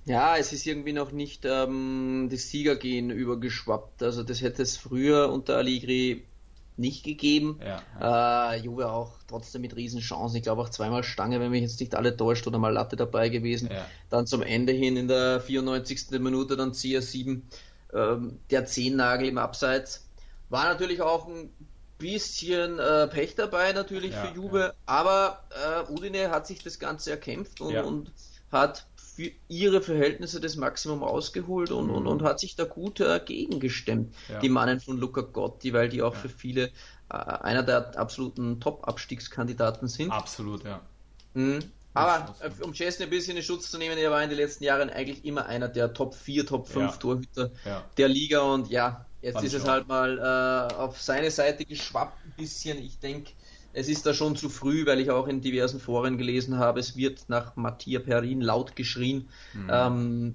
Ja, 0.07 0.37
es 0.37 0.53
ist 0.53 0.67
irgendwie 0.67 0.93
noch 0.93 1.11
nicht 1.11 1.45
ähm, 1.45 2.29
das 2.31 2.49
Siegergehen 2.49 3.11
übergeschwappt. 3.11 4.05
Also 4.05 4.23
das 4.23 4.41
hätte 4.41 4.63
es 4.63 4.77
früher 4.77 5.31
unter 5.33 5.57
Allegri 5.57 6.25
nicht 6.77 7.05
gegeben. 7.05 7.61
Ja. 7.65 8.53
Äh, 8.53 8.61
Juve 8.61 8.91
auch 8.91 9.19
trotzdem 9.29 9.63
mit 9.63 9.77
Riesenchancen. 9.77 10.37
Ich 10.37 10.43
glaube 10.43 10.63
auch 10.63 10.69
zweimal 10.69 11.03
Stange, 11.03 11.41
wenn 11.41 11.51
mich 11.51 11.63
jetzt 11.63 11.81
nicht 11.81 11.95
alle 11.95 12.17
täuscht, 12.17 12.47
oder 12.47 12.59
mal 12.59 12.73
Latte 12.73 12.97
dabei 12.97 13.29
gewesen. 13.29 13.71
Ja. 13.73 13.87
Dann 14.11 14.27
zum 14.27 14.43
Ende 14.43 14.73
hin 14.73 14.97
in 14.97 15.09
der 15.09 15.41
94. 15.41 16.11
Minute 16.21 16.57
dann 16.57 16.73
CR7 16.73 17.41
ähm, 17.95 18.39
der 18.51 18.67
Zehennagel 18.67 19.29
im 19.29 19.39
Abseits. 19.39 20.07
War 20.49 20.65
natürlich 20.65 21.01
auch 21.01 21.27
ein 21.27 21.51
bisschen 21.99 22.79
äh, 22.79 23.09
Pech 23.09 23.35
dabei 23.35 23.73
natürlich 23.73 24.13
ja, 24.13 24.27
für 24.27 24.35
Juve, 24.35 24.75
aber 24.85 25.45
äh, 25.51 25.91
Udine 25.91 26.31
hat 26.31 26.47
sich 26.47 26.63
das 26.63 26.79
Ganze 26.79 27.11
erkämpft 27.11 27.61
und, 27.61 27.77
und 27.77 28.13
hat 28.53 28.87
für 29.17 29.31
ihre 29.49 29.81
Verhältnisse 29.81 30.41
das 30.41 30.57
Maximum 30.57 31.03
ausgeholt 31.03 31.71
und, 31.71 31.87
mhm. 31.87 31.95
und, 31.95 32.07
und 32.07 32.23
hat 32.23 32.39
sich 32.39 32.55
da 32.55 32.65
gut 32.65 33.01
äh, 33.01 33.19
gestemmt. 33.59 34.15
Die 34.43 34.51
Mannen 34.51 34.79
von 34.79 34.99
Luca 34.99 35.23
Gotti, 35.23 35.73
weil 35.73 35.89
die 35.89 36.03
auch 36.03 36.15
für 36.15 36.29
viele 36.29 36.67
äh, 37.11 37.15
einer 37.15 37.63
der 37.63 37.99
absoluten 37.99 38.61
Top-Abstiegskandidaten 38.61 39.89
sind. 39.89 40.11
Absolut, 40.11 40.65
ja. 40.65 40.83
Mhm. 41.33 41.61
Aber 41.95 42.35
äh, 42.41 42.63
um 42.63 42.75
Chesney 42.75 43.05
ein 43.05 43.11
bisschen 43.11 43.39
in 43.39 43.43
Schutz 43.43 43.71
zu 43.71 43.79
nehmen, 43.79 43.97
er 43.97 44.11
war 44.11 44.23
in 44.23 44.29
den 44.29 44.39
letzten 44.39 44.65
Jahren 44.65 44.91
eigentlich 44.91 45.25
immer 45.25 45.47
einer 45.47 45.69
der 45.69 45.95
Top 45.95 46.15
4, 46.15 46.45
Top 46.45 46.69
5 46.69 46.99
Torhüter 46.99 47.51
der 47.97 48.09
Liga 48.09 48.41
und 48.43 48.69
ja, 48.69 49.07
Jetzt 49.23 49.43
ist 49.43 49.55
es 49.55 49.67
halt 49.67 49.89
mal 49.89 50.19
äh, 50.19 50.75
auf 50.75 51.01
seine 51.01 51.33
Seite 51.33 51.65
geschwappt 51.65 52.25
ein 52.25 52.35
bisschen. 52.37 52.79
Ich 52.79 53.01
denke, 53.01 53.33
es 53.77 53.89
ist 53.89 54.07
da 54.07 54.15
schon 54.15 54.37
zu 54.37 54.49
früh, 54.49 54.87
weil 54.87 55.01
ich 55.01 55.11
auch 55.11 55.29
in 55.29 55.43
diversen 55.43 55.81
Foren 55.81 56.17
gelesen 56.17 56.59
habe, 56.59 56.81
es 56.81 56.97
wird 56.97 57.29
nach 57.29 57.57
Mattia 57.57 58.01
Perin 58.01 58.41
laut 58.41 58.75
geschrien. 58.75 59.29
Mhm. 59.53 59.71
Ähm, 59.71 60.35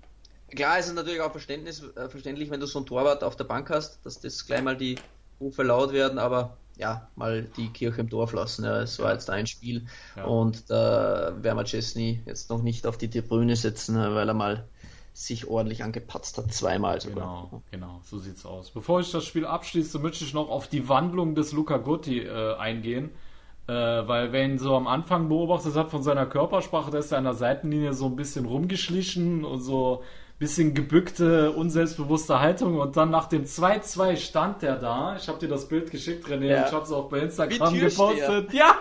klar 0.52 0.78
ist 0.78 0.88
es 0.88 0.94
natürlich 0.94 1.22
auch 1.22 1.32
Verständnis, 1.32 1.82
äh, 1.96 2.08
verständlich, 2.08 2.52
wenn 2.52 2.60
du 2.60 2.68
so 2.68 2.80
ein 2.80 2.86
Torwart 2.86 3.24
auf 3.24 3.36
der 3.36 3.46
Bank 3.46 3.72
hast, 3.72 4.06
dass 4.06 4.20
das 4.20 4.46
gleich 4.46 4.62
mal 4.62 4.78
die 4.78 5.00
Rufe 5.40 5.64
laut 5.64 5.92
werden, 5.92 6.20
aber 6.20 6.56
ja, 6.78 7.10
mal 7.16 7.48
die 7.58 7.70
Kirche 7.70 8.02
im 8.02 8.10
Dorf 8.10 8.34
lassen. 8.34 8.64
Ja, 8.64 8.80
es 8.80 9.00
war 9.00 9.12
jetzt 9.12 9.30
ein 9.32 9.48
Spiel 9.48 9.88
ja. 10.16 10.26
und 10.26 10.70
da 10.70 11.34
werden 11.42 11.58
wir 11.58 11.66
Chesney 11.66 12.22
jetzt 12.28 12.52
noch 12.52 12.62
nicht 12.62 12.86
auf 12.86 13.00
die 13.00 13.10
Tribüne 13.10 13.56
setzen, 13.56 13.98
weil 13.98 14.28
er 14.28 14.36
mal 14.36 14.68
sich 15.14 15.48
ordentlich 15.48 15.84
angepatzt 15.84 16.38
hat, 16.38 16.54
zweimal 16.54 17.02
sogar. 17.02 17.50
Genau, 17.50 17.64
genau, 17.72 18.02
so 18.04 18.20
sieht's 18.20 18.46
aus. 18.46 18.70
Bevor 18.70 19.00
ich 19.00 19.12
das 19.12 19.26
Spiel 19.26 19.48
abschließe, 19.48 19.98
möchte 19.98 20.24
ich 20.24 20.36
noch 20.36 20.50
auf 20.50 20.68
die 20.68 20.88
Wandlung 20.88 21.34
des 21.34 21.54
Luca 21.54 21.78
Gotti 21.78 22.20
äh, 22.20 22.56
eingehen. 22.56 23.10
Äh, 23.68 23.74
weil 23.74 24.32
wenn 24.32 24.58
so 24.58 24.76
am 24.76 24.88
Anfang 24.88 25.30
beobachtet 25.30 25.76
hat 25.76 25.92
von 25.92 26.04
seiner 26.04 26.26
Körpersprache, 26.26 26.92
da 26.92 26.98
ist 27.00 27.12
er 27.12 27.20
an 27.20 27.26
der 27.26 27.34
Seitenlinie 27.34 27.94
so 27.94 28.08
ein 28.08 28.16
bisschen 28.16 28.46
rumgeschlichen 28.46 29.46
und 29.46 29.62
so 29.62 30.02
ein 30.02 30.40
bisschen 30.40 30.74
gebückte, 30.74 31.52
unselbstbewusste 31.52 32.40
Haltung 32.40 32.80
und 32.80 32.98
dann 32.98 33.12
nach 33.12 33.28
dem 33.28 33.46
2-2 33.46 34.18
stand 34.18 34.62
der 34.64 34.78
da. 34.78 35.16
Ich 35.16 35.28
habe 35.28 35.40
dir 35.40 35.48
das 35.48 35.68
Bild 35.68 35.92
geschickt, 35.92 36.28
René, 36.28 36.48
ja. 36.48 36.66
ich 36.66 36.74
habe 36.74 36.84
es 36.84 36.92
auch 36.92 37.08
bei 37.10 37.20
Instagram 37.20 37.80
gepostet. 37.80 38.52
Ja, 38.52 38.76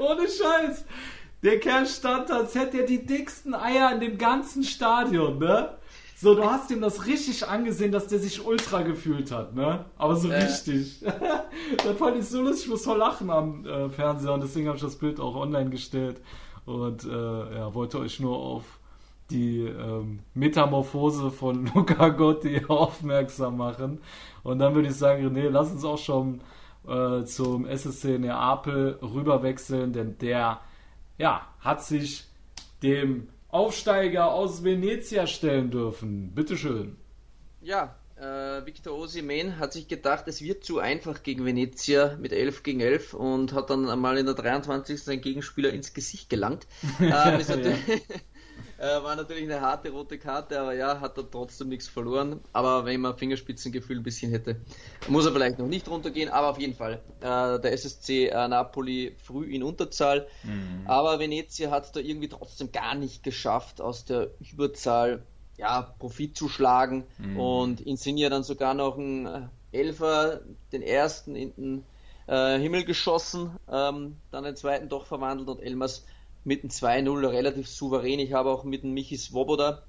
ohne 0.00 0.22
Scheiß. 0.22 0.84
Der 1.42 1.58
Kerl 1.58 1.86
stand, 1.86 2.30
als 2.30 2.54
hätte 2.54 2.80
er 2.80 2.86
die 2.86 3.06
dicksten 3.06 3.54
Eier 3.54 3.92
in 3.94 4.00
dem 4.00 4.18
ganzen 4.18 4.62
Stadion, 4.62 5.38
ne? 5.38 5.70
So, 6.22 6.34
du 6.34 6.44
hast 6.44 6.70
ihm 6.70 6.82
das 6.82 7.06
richtig 7.06 7.48
angesehen, 7.48 7.92
dass 7.92 8.06
der 8.06 8.18
sich 8.18 8.44
ultra 8.44 8.82
gefühlt 8.82 9.32
hat, 9.32 9.54
ne? 9.54 9.86
Aber 9.96 10.16
so 10.16 10.28
äh. 10.28 10.34
richtig. 10.34 11.00
das 11.82 11.96
fand 11.96 12.18
ich 12.18 12.26
so 12.26 12.42
lustig, 12.42 12.64
ich 12.64 12.70
muss 12.70 12.84
voll 12.84 12.98
lachen 12.98 13.30
am 13.30 13.64
äh, 13.64 13.88
Fernseher 13.88 14.34
und 14.34 14.42
deswegen 14.42 14.66
habe 14.66 14.76
ich 14.76 14.82
das 14.82 14.96
Bild 14.96 15.18
auch 15.18 15.34
online 15.34 15.70
gestellt 15.70 16.20
und 16.66 17.04
äh, 17.04 17.08
ja, 17.56 17.72
wollte 17.72 18.00
euch 18.00 18.20
nur 18.20 18.36
auf 18.36 18.64
die 19.30 19.60
ähm, 19.60 20.18
Metamorphose 20.34 21.30
von 21.30 21.64
Luca 21.74 22.10
Gotti 22.10 22.66
aufmerksam 22.68 23.56
machen. 23.56 24.02
Und 24.42 24.58
dann 24.58 24.74
würde 24.74 24.88
ich 24.88 24.96
sagen, 24.96 25.26
René, 25.26 25.48
lass 25.48 25.72
uns 25.72 25.86
auch 25.86 25.96
schon 25.96 26.42
äh, 26.86 27.24
zum 27.24 27.64
SSC 27.64 28.18
Neapel 28.18 28.98
rüberwechseln, 29.00 29.94
denn 29.94 30.18
der 30.18 30.60
ja, 31.16 31.46
hat 31.60 31.82
sich 31.82 32.24
dem 32.82 33.28
Aufsteiger 33.52 34.32
aus 34.32 34.62
Venezia 34.62 35.26
stellen 35.26 35.70
dürfen. 35.70 36.34
Bitteschön. 36.34 36.96
Ja, 37.60 37.96
äh, 38.16 38.66
Victor 38.66 38.96
Osimhen 38.98 39.58
hat 39.58 39.72
sich 39.72 39.88
gedacht, 39.88 40.28
es 40.28 40.42
wird 40.42 40.62
zu 40.62 40.78
einfach 40.78 41.22
gegen 41.22 41.44
Venezia 41.44 42.16
mit 42.20 42.32
11 42.32 42.62
gegen 42.62 42.80
11 42.80 43.14
und 43.14 43.52
hat 43.54 43.70
dann 43.70 43.88
einmal 43.88 44.18
in 44.18 44.26
der 44.26 44.34
23. 44.34 45.02
seinen 45.02 45.20
Gegenspieler 45.22 45.70
ins 45.72 45.94
Gesicht 45.94 46.28
gelangt. 46.28 46.66
ähm, 47.00 47.40
ist 47.40 47.48
natürlich, 47.48 47.80
äh, 48.80 49.02
war 49.02 49.14
natürlich 49.14 49.44
eine 49.44 49.60
harte 49.60 49.90
rote 49.90 50.18
Karte, 50.18 50.58
aber 50.58 50.74
ja, 50.74 51.00
hat 51.00 51.18
er 51.18 51.30
trotzdem 51.30 51.68
nichts 51.68 51.86
verloren. 51.86 52.40
Aber 52.52 52.86
wenn 52.86 53.02
man 53.02 53.16
Fingerspitzengefühl 53.16 53.98
ein 53.98 54.02
bisschen 54.02 54.30
hätte, 54.30 54.56
muss 55.08 55.26
er 55.26 55.32
vielleicht 55.32 55.58
noch 55.58 55.66
nicht 55.66 55.86
runtergehen, 55.88 56.30
aber 56.30 56.48
auf 56.48 56.58
jeden 56.58 56.74
Fall. 56.74 57.02
Äh, 57.20 57.60
der 57.60 57.72
SSC 57.72 58.28
äh, 58.28 58.48
Napoli 58.48 59.14
früh 59.22 59.44
in 59.54 59.62
Unterzahl, 59.62 60.26
mhm. 60.42 60.86
aber 60.86 61.18
Venezia 61.18 61.70
hat 61.70 61.94
da 61.94 62.00
irgendwie 62.00 62.28
trotzdem 62.28 62.72
gar 62.72 62.94
nicht 62.94 63.22
geschafft, 63.22 63.80
aus 63.80 64.06
der 64.06 64.30
Überzahl 64.52 65.22
ja, 65.58 65.82
Profit 65.98 66.36
zu 66.36 66.48
schlagen 66.48 67.04
mhm. 67.18 67.38
und 67.38 67.80
Insigne 67.82 68.30
dann 68.30 68.44
sogar 68.44 68.72
noch 68.72 68.96
ein 68.96 69.26
äh, 69.26 69.40
Elfer, 69.72 70.40
den 70.72 70.80
ersten 70.80 71.36
in 71.36 71.52
den 71.56 71.84
äh, 72.26 72.58
Himmel 72.58 72.84
geschossen, 72.84 73.50
ähm, 73.70 74.16
dann 74.30 74.44
den 74.44 74.56
zweiten 74.56 74.88
doch 74.88 75.04
verwandelt 75.04 75.50
und 75.50 75.60
Elmas 75.60 76.04
mit 76.44 76.62
dem 76.62 76.70
2-0 76.70 77.30
relativ 77.30 77.68
souverän. 77.68 78.18
Ich 78.18 78.32
habe 78.32 78.50
auch 78.50 78.64
mit 78.64 78.82
dem 78.82 78.92
Michi 78.92 79.16
Svoboda, 79.16 79.82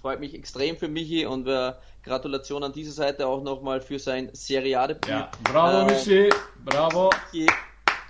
freut 0.00 0.20
mich 0.20 0.34
extrem 0.34 0.76
für 0.76 0.88
Michi 0.88 1.26
und 1.26 1.46
äh, 1.46 1.72
Gratulation 2.02 2.64
an 2.64 2.72
dieser 2.72 2.92
Seite 2.92 3.26
auch 3.26 3.42
nochmal 3.42 3.80
für 3.80 3.98
sein 3.98 4.30
Seriadebüt. 4.32 5.08
Ja, 5.08 5.30
bravo 5.44 5.88
äh, 5.88 5.92
Michi, 5.92 6.30
bravo. 6.64 7.10
Michi, 7.32 7.46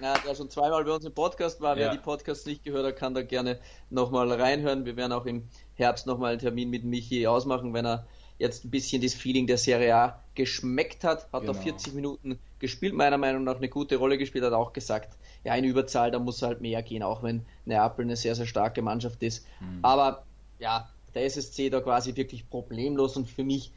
ja, 0.00 0.14
der 0.26 0.35
schon 0.35 0.50
zweimal 0.50 0.85
bei 0.85 0.92
uns 0.92 1.04
im 1.04 1.12
Podcast 1.12 1.61
war. 1.61 1.76
Wer 1.76 1.87
ja. 1.87 1.92
die 1.92 1.98
Podcasts 1.98 2.46
nicht 2.46 2.64
gehört 2.64 2.87
hat, 2.87 2.96
kann 2.96 3.14
da 3.14 3.22
gerne 3.22 3.61
nochmal 3.90 4.32
reinhören. 4.32 4.85
Wir 4.85 4.96
werden 4.96 5.12
auch 5.12 5.26
im 5.26 5.48
Herbst 5.74 6.06
nochmal 6.06 6.32
einen 6.32 6.40
Termin 6.40 6.70
mit 6.70 6.85
Michi 6.85 7.26
ausmachen, 7.26 7.72
wenn 7.74 7.87
er 7.87 8.06
jetzt 8.38 8.64
ein 8.64 8.70
bisschen 8.70 9.00
das 9.00 9.14
Feeling 9.14 9.46
der 9.46 9.58
Serie 9.58 9.94
A 9.94 10.22
geschmeckt 10.35 11.04
hat. 11.04 11.32
Hat 11.32 11.42
genau. 11.42 11.52
40 11.52 11.94
Minuten 11.94 12.38
gespielt, 12.58 12.94
meiner 12.94 13.18
Meinung 13.18 13.44
nach 13.44 13.56
eine 13.56 13.68
gute 13.68 13.96
Rolle 13.96 14.18
gespielt, 14.18 14.44
hat 14.44 14.52
auch 14.52 14.72
gesagt, 14.72 15.16
ja, 15.44 15.55
in 15.55 15.64
Überzahl, 15.64 16.11
da 16.11 16.18
muss 16.18 16.42
halt 16.42 16.61
mehr 16.61 16.83
gehen, 16.83 17.02
auch 17.02 17.22
wenn 17.22 17.44
Neapel 17.64 18.05
eine 18.05 18.16
sehr, 18.16 18.35
sehr 18.35 18.46
starke 18.46 18.83
Mannschaft 18.83 19.22
ist. 19.22 19.44
Mhm. 19.61 19.78
Aber 19.83 20.24
ja, 20.59 20.88
der 21.14 21.24
SSC 21.24 21.70
da 21.70 21.81
quasi 21.81 22.16
wirklich 22.16 22.48
problemlos 22.48 23.16
und 23.16 23.28
für 23.28 23.44
mich 23.44 23.72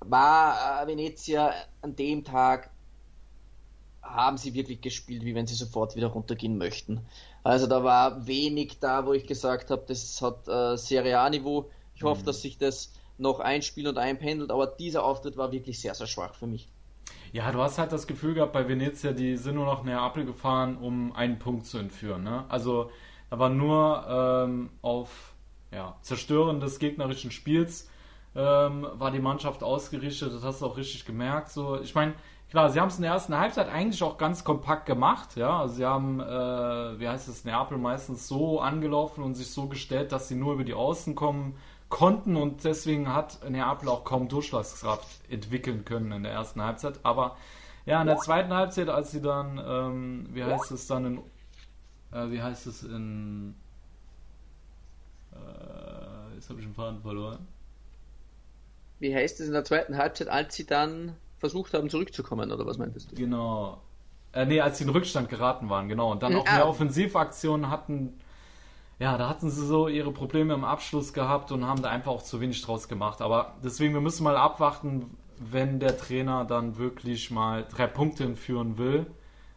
war 0.00 0.82
äh, 0.82 0.86
Venezia 0.86 1.52
an 1.80 1.96
dem 1.96 2.24
Tag 2.24 2.70
haben 4.02 4.36
sie 4.36 4.54
wirklich 4.54 4.80
gespielt, 4.80 5.24
wie 5.24 5.34
wenn 5.34 5.46
sie 5.46 5.54
sofort 5.54 5.94
wieder 5.96 6.08
runtergehen 6.08 6.58
möchten. 6.58 7.00
Also 7.44 7.66
da 7.66 7.84
war 7.84 8.26
wenig 8.26 8.78
da, 8.80 9.06
wo 9.06 9.12
ich 9.12 9.26
gesagt 9.26 9.70
habe, 9.70 9.84
das 9.86 10.20
hat 10.20 10.48
äh, 10.48 10.76
Serie 10.76 11.18
A-Niveau. 11.18 11.70
Ich 11.94 12.02
hoffe, 12.02 12.22
mhm. 12.22 12.26
dass 12.26 12.42
sich 12.42 12.58
das 12.58 12.92
noch 13.18 13.40
einspielt 13.40 13.86
und 13.86 13.98
einpendelt, 13.98 14.50
aber 14.50 14.66
dieser 14.66 15.04
Auftritt 15.04 15.36
war 15.36 15.52
wirklich 15.52 15.80
sehr, 15.80 15.94
sehr 15.94 16.06
schwach 16.06 16.34
für 16.34 16.46
mich. 16.46 16.68
Ja, 17.32 17.50
du 17.50 17.62
hast 17.62 17.78
halt 17.78 17.92
das 17.92 18.06
Gefühl 18.06 18.34
gehabt 18.34 18.52
bei 18.52 18.68
Venezia, 18.68 19.12
die 19.12 19.38
sind 19.38 19.54
nur 19.54 19.64
nach 19.64 19.82
Neapel 19.84 20.26
gefahren, 20.26 20.76
um 20.76 21.12
einen 21.16 21.38
Punkt 21.38 21.64
zu 21.64 21.78
entführen. 21.78 22.22
Ne? 22.22 22.44
Also 22.50 22.90
da 23.30 23.38
war 23.38 23.48
nur 23.48 24.04
ähm, 24.06 24.68
auf 24.82 25.32
ja, 25.70 25.96
Zerstören 26.02 26.60
des 26.60 26.78
gegnerischen 26.78 27.30
Spiels 27.30 27.88
ähm, 28.34 28.86
war 28.92 29.10
die 29.10 29.18
Mannschaft 29.18 29.62
ausgerichtet. 29.62 30.34
Das 30.34 30.44
hast 30.44 30.60
du 30.60 30.66
auch 30.66 30.76
richtig 30.76 31.06
gemerkt. 31.06 31.48
So, 31.48 31.80
ich 31.80 31.94
meine, 31.94 32.12
Klar, 32.52 32.68
sie 32.68 32.78
haben 32.78 32.88
es 32.88 32.96
in 32.96 33.02
der 33.04 33.12
ersten 33.12 33.38
Halbzeit 33.38 33.70
eigentlich 33.70 34.02
auch 34.02 34.18
ganz 34.18 34.44
kompakt 34.44 34.84
gemacht. 34.84 35.36
Ja, 35.36 35.60
also 35.60 35.74
sie 35.76 35.86
haben, 35.86 36.20
äh, 36.20 37.00
wie 37.00 37.08
heißt 37.08 37.26
es, 37.28 37.46
Neapel 37.46 37.78
meistens 37.78 38.28
so 38.28 38.60
angelaufen 38.60 39.24
und 39.24 39.36
sich 39.36 39.50
so 39.50 39.68
gestellt, 39.68 40.12
dass 40.12 40.28
sie 40.28 40.34
nur 40.34 40.52
über 40.52 40.64
die 40.64 40.74
Außen 40.74 41.14
kommen 41.14 41.56
konnten 41.92 42.36
und 42.36 42.64
deswegen 42.64 43.12
hat 43.12 43.38
Neapel 43.48 43.90
auch 43.90 44.02
kaum 44.02 44.26
Durchschlagskraft 44.26 45.06
entwickeln 45.30 45.84
können 45.84 46.10
in 46.10 46.22
der 46.22 46.32
ersten 46.32 46.62
Halbzeit. 46.62 46.98
Aber 47.02 47.36
ja, 47.84 48.00
in 48.00 48.06
der 48.06 48.16
zweiten 48.16 48.52
Halbzeit, 48.52 48.88
als 48.88 49.10
sie 49.10 49.20
dann, 49.20 49.62
ähm, 49.64 50.26
wie 50.32 50.42
heißt 50.42 50.70
es 50.72 50.86
dann 50.86 51.04
in, 51.04 51.18
äh, 52.10 52.30
wie 52.30 52.40
heißt 52.40 52.66
es 52.66 52.82
in, 52.82 53.54
äh, 55.32 56.34
jetzt 56.34 56.48
habe 56.48 56.60
ich 56.60 56.66
den 56.66 56.74
Faden 56.74 57.02
verloren. 57.02 57.46
Wie 58.98 59.14
heißt 59.14 59.40
es 59.40 59.48
in 59.48 59.52
der 59.52 59.64
zweiten 59.64 59.98
Halbzeit, 59.98 60.28
als 60.28 60.54
sie 60.54 60.64
dann 60.64 61.14
versucht 61.38 61.74
haben 61.74 61.90
zurückzukommen, 61.90 62.50
oder 62.50 62.64
was 62.64 62.78
meintest 62.78 63.12
du? 63.12 63.16
Genau. 63.16 63.82
Äh, 64.32 64.46
nee, 64.46 64.62
als 64.62 64.78
sie 64.78 64.84
in 64.84 64.90
Rückstand 64.90 65.28
geraten 65.28 65.68
waren, 65.68 65.90
genau. 65.90 66.10
Und 66.10 66.22
dann 66.22 66.34
auch 66.36 66.44
mehr 66.44 66.66
Offensivaktionen 66.66 67.68
hatten. 67.68 68.18
Ja, 69.02 69.18
da 69.18 69.28
hatten 69.28 69.50
sie 69.50 69.66
so 69.66 69.88
ihre 69.88 70.12
Probleme 70.12 70.54
im 70.54 70.62
Abschluss 70.62 71.12
gehabt 71.12 71.50
und 71.50 71.66
haben 71.66 71.82
da 71.82 71.88
einfach 71.88 72.12
auch 72.12 72.22
zu 72.22 72.40
wenig 72.40 72.62
draus 72.62 72.86
gemacht. 72.86 73.20
Aber 73.20 73.56
deswegen, 73.64 73.94
wir 73.94 74.00
müssen 74.00 74.22
mal 74.22 74.36
abwarten, 74.36 75.18
wenn 75.40 75.80
der 75.80 75.98
Trainer 75.98 76.44
dann 76.44 76.78
wirklich 76.78 77.32
mal 77.32 77.66
drei 77.68 77.88
Punkte 77.88 78.36
führen 78.36 78.78
will, 78.78 79.06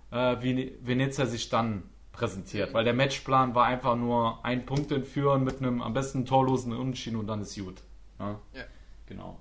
äh, 0.10 0.38
wie 0.42 0.74
Venezia 0.82 1.28
sich 1.28 1.50
dann 1.50 1.84
präsentiert. 2.12 2.74
Weil 2.74 2.86
der 2.86 2.96
Matchplan 2.96 3.54
war 3.54 3.68
einfach 3.68 3.96
nur 3.96 4.44
ein 4.44 4.66
Punkt 4.66 4.92
entführen 4.92 5.44
mit 5.44 5.60
einem 5.60 5.84
am 5.84 5.94
besten 5.94 6.26
torlosen 6.26 6.74
Unentschieden 6.74 7.18
und 7.18 7.28
dann 7.28 7.42
ist 7.42 7.56
gut. 7.56 7.84
Ja? 8.20 8.40
ja. 8.52 8.64
Genau. 9.06 9.38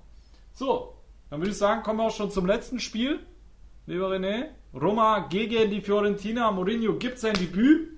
So, 0.53 0.93
dann 1.31 1.39
würde 1.39 1.49
ich 1.49 1.57
sagen, 1.57 1.81
kommen 1.81 1.97
wir 1.97 2.03
auch 2.03 2.15
schon 2.15 2.29
zum 2.29 2.45
letzten 2.45 2.79
Spiel. 2.79 3.21
Lieber 3.87 4.11
René. 4.11 4.49
Roma 4.71 5.25
gegen 5.29 5.71
die 5.71 5.81
Fiorentina. 5.81 6.51
Mourinho 6.51 6.93
gibt 6.93 7.17
sein 7.17 7.33
Debüt 7.33 7.94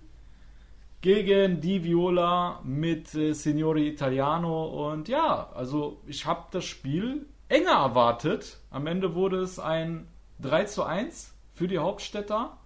gegen 1.01 1.62
die 1.62 1.83
Viola 1.83 2.60
mit 2.63 3.13
äh, 3.15 3.33
Signori 3.33 3.88
Italiano. 3.88 4.89
Und 4.89 5.07
ja, 5.07 5.49
also 5.53 6.01
ich 6.05 6.25
habe 6.25 6.45
das 6.51 6.65
Spiel 6.65 7.25
enger 7.49 7.71
erwartet. 7.71 8.57
Am 8.71 8.88
Ende 8.88 9.15
wurde 9.15 9.39
es 9.39 9.60
ein 9.60 10.07
3 10.39 10.65
zu 10.65 10.83
1 10.83 11.33
für 11.53 11.67
die 11.67 11.79
Hauptstädter. 11.79 12.57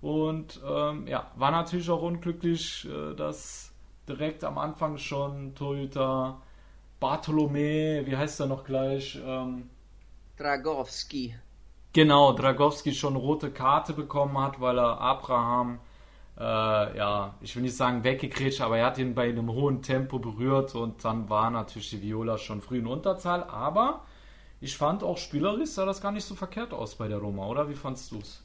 Und 0.00 0.60
ähm, 0.66 1.06
ja, 1.06 1.30
war 1.36 1.50
natürlich 1.50 1.90
auch 1.90 2.02
unglücklich, 2.02 2.86
äh, 2.86 3.14
dass 3.14 3.72
direkt 4.08 4.44
am 4.44 4.58
Anfang 4.58 4.98
schon 4.98 5.54
Torhüter 5.54 6.40
Bartolomé, 7.00 8.06
wie 8.06 8.16
heißt 8.16 8.40
er 8.40 8.46
noch 8.46 8.64
gleich? 8.64 9.18
Ähm, 9.24 9.68
Dragowski. 10.36 11.34
Genau, 11.92 12.32
Dragowski 12.32 12.94
schon 12.94 13.16
rote 13.16 13.50
Karte 13.50 13.94
bekommen 13.94 14.38
hat, 14.38 14.60
weil 14.60 14.78
er 14.78 15.00
Abraham, 15.00 15.78
äh, 16.38 16.42
ja, 16.96 17.34
ich 17.40 17.56
will 17.56 17.62
nicht 17.62 17.76
sagen 17.76 18.04
weggekrätscht, 18.04 18.60
aber 18.60 18.78
er 18.78 18.86
hat 18.86 18.98
ihn 18.98 19.14
bei 19.14 19.28
einem 19.28 19.50
hohen 19.50 19.80
Tempo 19.82 20.18
berührt 20.18 20.74
und 20.74 21.04
dann 21.04 21.30
war 21.30 21.50
natürlich 21.50 21.90
die 21.90 22.02
Viola 22.02 22.36
schon 22.36 22.60
früh 22.60 22.78
in 22.78 22.86
Unterzahl. 22.86 23.44
Aber 23.44 24.04
ich 24.60 24.76
fand 24.76 25.02
auch 25.02 25.16
spielerisch 25.16 25.70
sah 25.70 25.86
das 25.86 26.00
gar 26.00 26.12
nicht 26.12 26.24
so 26.24 26.34
verkehrt 26.34 26.74
aus 26.74 26.96
bei 26.96 27.08
der 27.08 27.18
Roma, 27.18 27.46
oder? 27.46 27.68
Wie 27.68 27.74
fandst 27.74 28.12
du 28.12 28.18
es? 28.18 28.42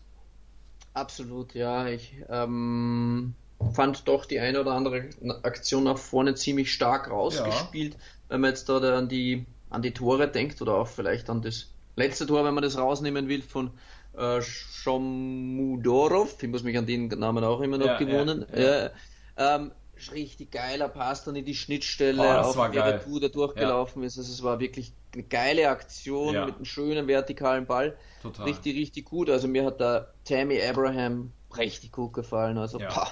Absolut, 0.93 1.53
ja. 1.53 1.87
Ich 1.87 2.15
ähm, 2.29 3.33
fand 3.73 4.07
doch 4.07 4.25
die 4.25 4.39
eine 4.39 4.61
oder 4.61 4.71
andere 4.71 5.09
Aktion 5.43 5.83
nach 5.83 5.97
vorne 5.97 6.35
ziemlich 6.35 6.71
stark 6.73 7.09
rausgespielt. 7.09 7.93
Ja. 7.93 7.99
Wenn 8.29 8.41
man 8.41 8.49
jetzt 8.51 8.69
da 8.69 8.77
an 8.77 9.09
die, 9.09 9.45
an 9.69 9.81
die 9.81 9.91
Tore 9.91 10.29
denkt 10.29 10.61
oder 10.61 10.75
auch 10.75 10.87
vielleicht 10.87 11.29
an 11.29 11.41
das 11.41 11.67
letzte 11.95 12.25
Tor, 12.25 12.45
wenn 12.45 12.53
man 12.53 12.63
das 12.63 12.77
rausnehmen 12.77 13.27
will, 13.27 13.41
von 13.41 13.71
äh, 14.17 14.41
Shomudorov, 14.41 16.41
ich 16.41 16.49
muss 16.49 16.63
mich 16.63 16.77
an 16.77 16.85
den 16.85 17.07
Namen 17.07 17.43
auch 17.43 17.61
immer 17.61 17.77
noch 17.77 17.85
ja, 17.85 17.97
gewonnen. 17.97 18.45
Ja, 18.53 18.85
ja. 18.85 18.89
Ähm, 19.37 19.71
richtig 20.11 20.51
geiler 20.51 20.89
Pass 20.89 21.23
dann 21.23 21.35
in 21.35 21.45
die 21.45 21.55
Schnittstelle, 21.55 22.21
oh, 22.21 22.25
auf 22.25 22.71
der 22.71 23.03
Tour, 23.03 23.19
der 23.19 23.29
durchgelaufen 23.29 24.03
ist. 24.03 24.17
Also 24.17 24.31
es 24.31 24.43
war 24.43 24.59
wirklich 24.59 24.93
eine 25.13 25.23
geile 25.23 25.69
Aktion 25.69 26.45
mit 26.45 26.55
einem 26.55 26.65
schönen 26.65 27.07
vertikalen 27.07 27.65
Ball. 27.65 27.97
Total. 28.21 28.45
Richtig, 28.45 28.75
richtig 28.75 29.05
gut. 29.05 29.29
Also 29.29 29.47
mir 29.47 29.65
hat 29.65 29.79
der 29.79 30.13
Tammy 30.23 30.61
Abraham 30.61 31.31
richtig 31.57 31.91
gut 31.91 32.13
gefallen. 32.13 32.57
Also 32.57 32.79
pah. 32.79 33.11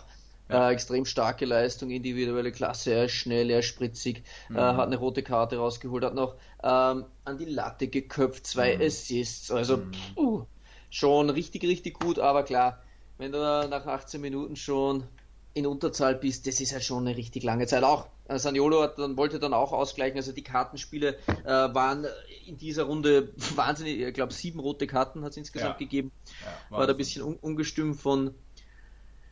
Äh, 0.49 0.71
extrem 0.71 1.05
starke 1.05 1.45
Leistung, 1.45 1.91
individuelle 1.91 2.51
Klasse, 2.51 2.91
er 2.91 3.05
ist 3.05 3.11
schnell, 3.11 3.51
er 3.51 3.59
ist 3.59 3.67
spritzig, 3.67 4.23
mhm. 4.49 4.57
äh, 4.57 4.61
hat 4.61 4.87
eine 4.87 4.97
rote 4.97 5.21
Karte 5.21 5.57
rausgeholt, 5.57 6.03
hat 6.03 6.15
noch 6.15 6.37
ähm, 6.63 7.05
an 7.23 7.37
die 7.37 7.45
Latte 7.45 7.87
geköpft, 7.87 8.47
zwei 8.47 8.75
mhm. 8.75 8.81
Assists, 8.81 9.51
also 9.51 9.77
mhm. 9.77 9.91
puh, 10.15 10.45
schon 10.89 11.29
richtig, 11.29 11.63
richtig 11.63 11.99
gut, 11.99 12.19
aber 12.19 12.43
klar, 12.43 12.81
wenn 13.17 13.31
du 13.31 13.37
nach 13.37 13.85
18 13.85 14.19
Minuten 14.21 14.55
schon 14.55 15.03
in 15.53 15.65
Unterzahl 15.65 16.15
bist, 16.15 16.47
das 16.47 16.59
ist 16.61 16.73
halt 16.73 16.83
schon 16.83 17.07
eine 17.07 17.17
richtig 17.17 17.43
lange 17.43 17.67
Zeit. 17.67 17.83
Auch 17.83 18.07
äh, 18.27 18.37
Saniolo 18.37 18.81
hat 18.81 18.97
dann, 18.97 19.17
wollte 19.17 19.39
dann 19.39 19.53
auch 19.53 19.73
ausgleichen, 19.73 20.17
also 20.17 20.31
die 20.31 20.43
Kartenspiele 20.43 21.17
äh, 21.43 21.47
waren 21.47 22.05
in 22.45 22.57
dieser 22.57 22.83
Runde 22.83 23.33
wahnsinnig, 23.55 23.99
ich 23.99 24.13
glaube 24.13 24.33
sieben 24.33 24.59
rote 24.59 24.87
Karten 24.87 25.23
hat 25.23 25.31
es 25.31 25.37
insgesamt 25.37 25.73
ja. 25.73 25.77
gegeben. 25.77 26.11
Ja, 26.71 26.77
war 26.77 26.87
da 26.87 26.93
ein 26.93 26.97
bisschen 26.97 27.23
un 27.23 27.35
ungestüm 27.35 27.93
von 27.93 28.33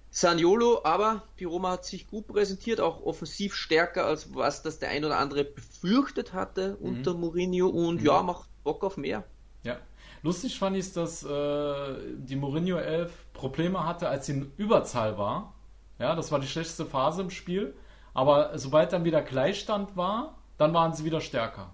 Saniolo, 0.10 0.82
aber 0.84 1.24
die 1.40 1.44
Roma 1.44 1.72
hat 1.72 1.86
sich 1.86 2.08
gut 2.08 2.28
präsentiert, 2.28 2.80
auch 2.80 3.04
offensiv 3.04 3.54
stärker, 3.54 4.06
als 4.06 4.34
was 4.34 4.64
das 4.64 4.80
der 4.80 4.90
ein 4.90 5.06
oder 5.06 5.18
andere 5.18 5.44
befürchtet 5.44 6.34
hatte 6.34 6.78
mhm. 6.80 6.88
unter 6.88 7.14
Mourinho 7.14 7.68
und 7.68 8.02
mhm. 8.02 8.06
ja, 8.06 8.24
macht 8.24 8.50
Bock 8.64 8.84
auf 8.84 8.98
mehr. 8.98 9.24
Ja. 9.68 9.78
Lustig 10.24 10.58
fand 10.58 10.76
ich, 10.76 10.92
dass 10.94 11.24
äh, 11.24 11.96
die 12.18 12.36
Mourinho 12.36 12.78
11 12.78 13.12
Probleme 13.34 13.86
hatte, 13.86 14.10
als 14.10 14.26
sie 14.26 14.34
in 14.34 14.52
Überzahl 14.58 15.18
war. 15.18 15.54
Ja, 16.00 16.16
das 16.16 16.32
war 16.32 16.40
die 16.40 16.48
schlechteste 16.48 16.86
Phase 16.86 17.22
im 17.22 17.30
Spiel. 17.30 17.76
Aber 18.14 18.58
sobald 18.58 18.94
dann 18.94 19.04
wieder 19.04 19.22
Gleichstand 19.22 19.96
war, 19.96 20.36
dann 20.58 20.74
waren 20.74 20.94
sie 20.94 21.06
wieder 21.06 21.22
stärker. 21.22 21.70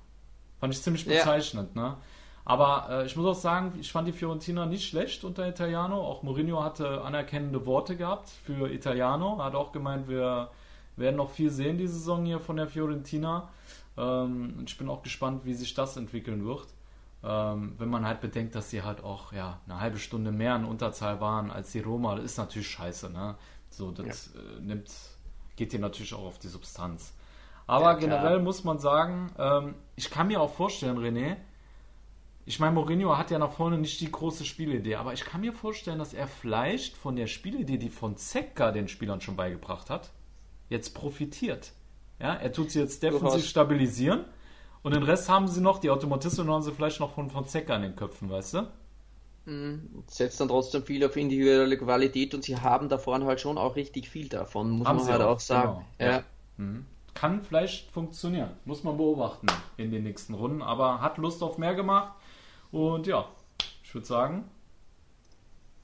Fand 0.60 0.74
ich 0.74 0.82
ziemlich 0.82 1.06
bezeichnend, 1.06 1.76
ja. 1.76 1.82
ne? 1.82 1.98
Aber 2.46 2.88
äh, 2.90 3.06
ich 3.06 3.16
muss 3.16 3.26
auch 3.26 3.40
sagen, 3.40 3.74
ich 3.80 3.92
fand 3.92 4.08
die 4.08 4.12
Fiorentina 4.12 4.66
nicht 4.66 4.88
schlecht 4.88 5.24
unter 5.24 5.48
Italiano. 5.48 6.02
Auch 6.02 6.24
Mourinho 6.24 6.62
hatte 6.62 7.02
anerkennende 7.02 7.66
Worte 7.66 7.96
gehabt 7.96 8.30
für 8.30 8.70
Italiano. 8.70 9.38
Er 9.40 9.46
hat 9.46 9.56
auch 9.56 9.72
gemeint, 9.72 10.10
wir 10.10 10.50
werden 10.98 11.16
noch 11.16 11.30
viel 11.30 11.50
sehen 11.50 11.78
diese 11.78 11.94
Saison 11.94 12.26
hier 12.26 12.40
von 12.40 12.58
der 12.58 12.68
Fiorentina. 12.68 13.50
Ähm, 13.98 14.64
ich 14.66 14.78
bin 14.78 14.90
auch 14.90 15.04
gespannt, 15.04 15.46
wie 15.46 15.54
sich 15.54 15.74
das 15.74 15.96
entwickeln 15.96 16.46
wird. 16.46 16.68
Ähm, 17.26 17.76
wenn 17.78 17.90
man 17.90 18.06
halt 18.06 18.20
bedenkt, 18.20 18.54
dass 18.54 18.70
sie 18.70 18.84
halt 18.84 19.02
auch 19.02 19.32
ja, 19.32 19.62
eine 19.66 19.80
halbe 19.80 19.98
Stunde 19.98 20.32
mehr 20.32 20.56
in 20.58 20.66
Unterzahl 20.66 21.22
waren 21.22 21.52
als 21.52 21.72
die 21.72 21.80
Roma, 21.80 22.16
das 22.16 22.26
ist 22.26 22.38
natürlich 22.38 22.68
scheiße. 22.68 23.10
Ne? 23.10 23.36
So, 23.70 23.92
das 23.92 24.32
ja. 24.34 24.42
äh, 24.42 24.62
nimmt, 24.62 24.92
geht 25.56 25.72
dir 25.72 25.80
natürlich 25.80 26.14
auch 26.14 26.26
auf 26.26 26.40
die 26.40 26.50
Substanz. 26.50 27.14
Aber 27.66 27.92
ja, 27.92 27.94
generell 27.94 28.40
muss 28.40 28.66
man 28.66 28.78
sagen, 28.80 29.32
ähm, 29.38 29.76
ich 29.96 30.10
kann 30.10 30.28
mir 30.28 30.42
auch 30.42 30.54
vorstellen, 30.54 30.98
René, 30.98 31.38
ich 32.46 32.60
meine, 32.60 32.74
Mourinho 32.74 33.18
hat 33.18 33.32
ja 33.32 33.40
nach 33.40 33.54
vorne 33.54 33.78
nicht 33.78 34.02
die 34.02 34.12
große 34.12 34.44
Spielidee, 34.44 34.96
aber 34.96 35.14
ich 35.14 35.24
kann 35.24 35.40
mir 35.40 35.54
vorstellen, 35.54 36.00
dass 36.00 36.14
er 36.14 36.28
vielleicht 36.28 36.98
von 36.98 37.16
der 37.16 37.28
Spielidee, 37.28 37.78
die 37.78 37.90
von 37.90 38.18
Zecka 38.18 38.72
den 38.72 38.90
Spielern 38.90 39.22
schon 39.22 39.38
beigebracht 39.38 39.90
hat, 39.90 40.12
jetzt 40.68 40.94
profitiert. 40.94 41.72
Ja, 42.20 42.34
er 42.34 42.52
tut 42.52 42.72
sie 42.72 42.80
jetzt 42.80 43.02
defensiv 43.02 43.46
stabilisieren 43.46 44.26
und 44.84 44.94
den 44.94 45.04
Rest 45.04 45.30
haben 45.30 45.48
sie 45.48 45.62
noch, 45.62 45.80
die 45.80 45.90
Automatismen 45.90 46.50
haben 46.50 46.62
sie 46.62 46.72
vielleicht 46.72 47.00
noch 47.00 47.14
von, 47.14 47.30
von 47.30 47.48
Zecka 47.48 47.76
in 47.78 47.84
den 47.84 47.96
Köpfen, 47.96 48.30
weißt 48.30 48.56
du? 48.56 48.68
Mhm. 49.46 50.04
Setzt 50.08 50.40
dann 50.40 50.50
trotzdem 50.50 50.84
viel 50.84 51.06
auf 51.06 51.16
individuelle 51.16 51.78
Qualität 51.78 52.34
und 52.34 52.44
sie 52.44 52.58
haben 52.58 52.90
da 52.90 52.98
vorne 52.98 53.26
halt 53.26 53.42
schon 53.42 53.58
auch 53.58 53.76
richtig 53.76 54.10
viel 54.10 54.30
davon, 54.30 54.72
muss 54.72 54.88
haben 54.88 54.98
man 54.98 55.08
halt 55.08 55.22
auch, 55.22 55.36
auch 55.36 55.40
sagen. 55.40 55.86
Genau. 55.98 56.12
Ja. 56.12 56.24
Mhm. 56.58 56.86
Kann 57.14 57.44
vielleicht 57.44 57.92
funktionieren, 57.92 58.52
muss 58.66 58.84
man 58.84 58.98
beobachten 58.98 59.48
in 59.78 59.92
den 59.92 60.04
nächsten 60.04 60.34
Runden, 60.34 60.62
aber 60.62 61.02
hat 61.02 61.18
Lust 61.18 61.44
auf 61.44 61.58
mehr 61.58 61.76
gemacht 61.76 62.14
und 62.72 63.08
ja, 63.08 63.28
ich 63.84 63.94
würde 63.94 64.08
sagen, 64.08 64.46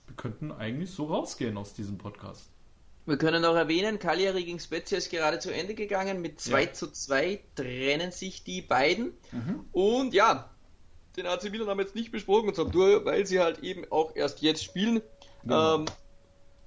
wir 0.07 0.15
könnten 0.15 0.51
eigentlich 0.51 0.91
so 0.91 1.05
rausgehen 1.05 1.57
aus 1.57 1.73
diesem 1.73 1.97
Podcast. 1.97 2.49
Wir 3.09 3.17
können 3.17 3.43
auch 3.43 3.55
erwähnen, 3.55 3.97
Cagliari 3.97 4.43
gegen 4.43 4.59
Spezia 4.59 4.99
ist 4.99 5.09
gerade 5.09 5.39
zu 5.39 5.51
Ende 5.51 5.73
gegangen. 5.73 6.21
Mit 6.21 6.39
2 6.39 6.61
ja. 6.61 6.73
zu 6.73 6.91
2 6.91 7.39
trennen 7.55 8.11
sich 8.11 8.43
die 8.43 8.61
beiden. 8.61 9.13
Mhm. 9.31 9.65
Und 9.71 10.13
ja, 10.13 10.51
den 11.17 11.25
AC 11.25 11.49
Milan 11.49 11.67
haben 11.67 11.79
wir 11.79 11.85
jetzt 11.85 11.95
nicht 11.95 12.11
besprochen, 12.11 12.53
nur 12.71 13.05
weil 13.05 13.25
sie 13.25 13.39
halt 13.39 13.63
eben 13.63 13.83
auch 13.91 14.15
erst 14.15 14.43
jetzt 14.43 14.63
spielen. 14.63 15.01
Genau. 15.41 15.77
Ähm, 15.77 15.85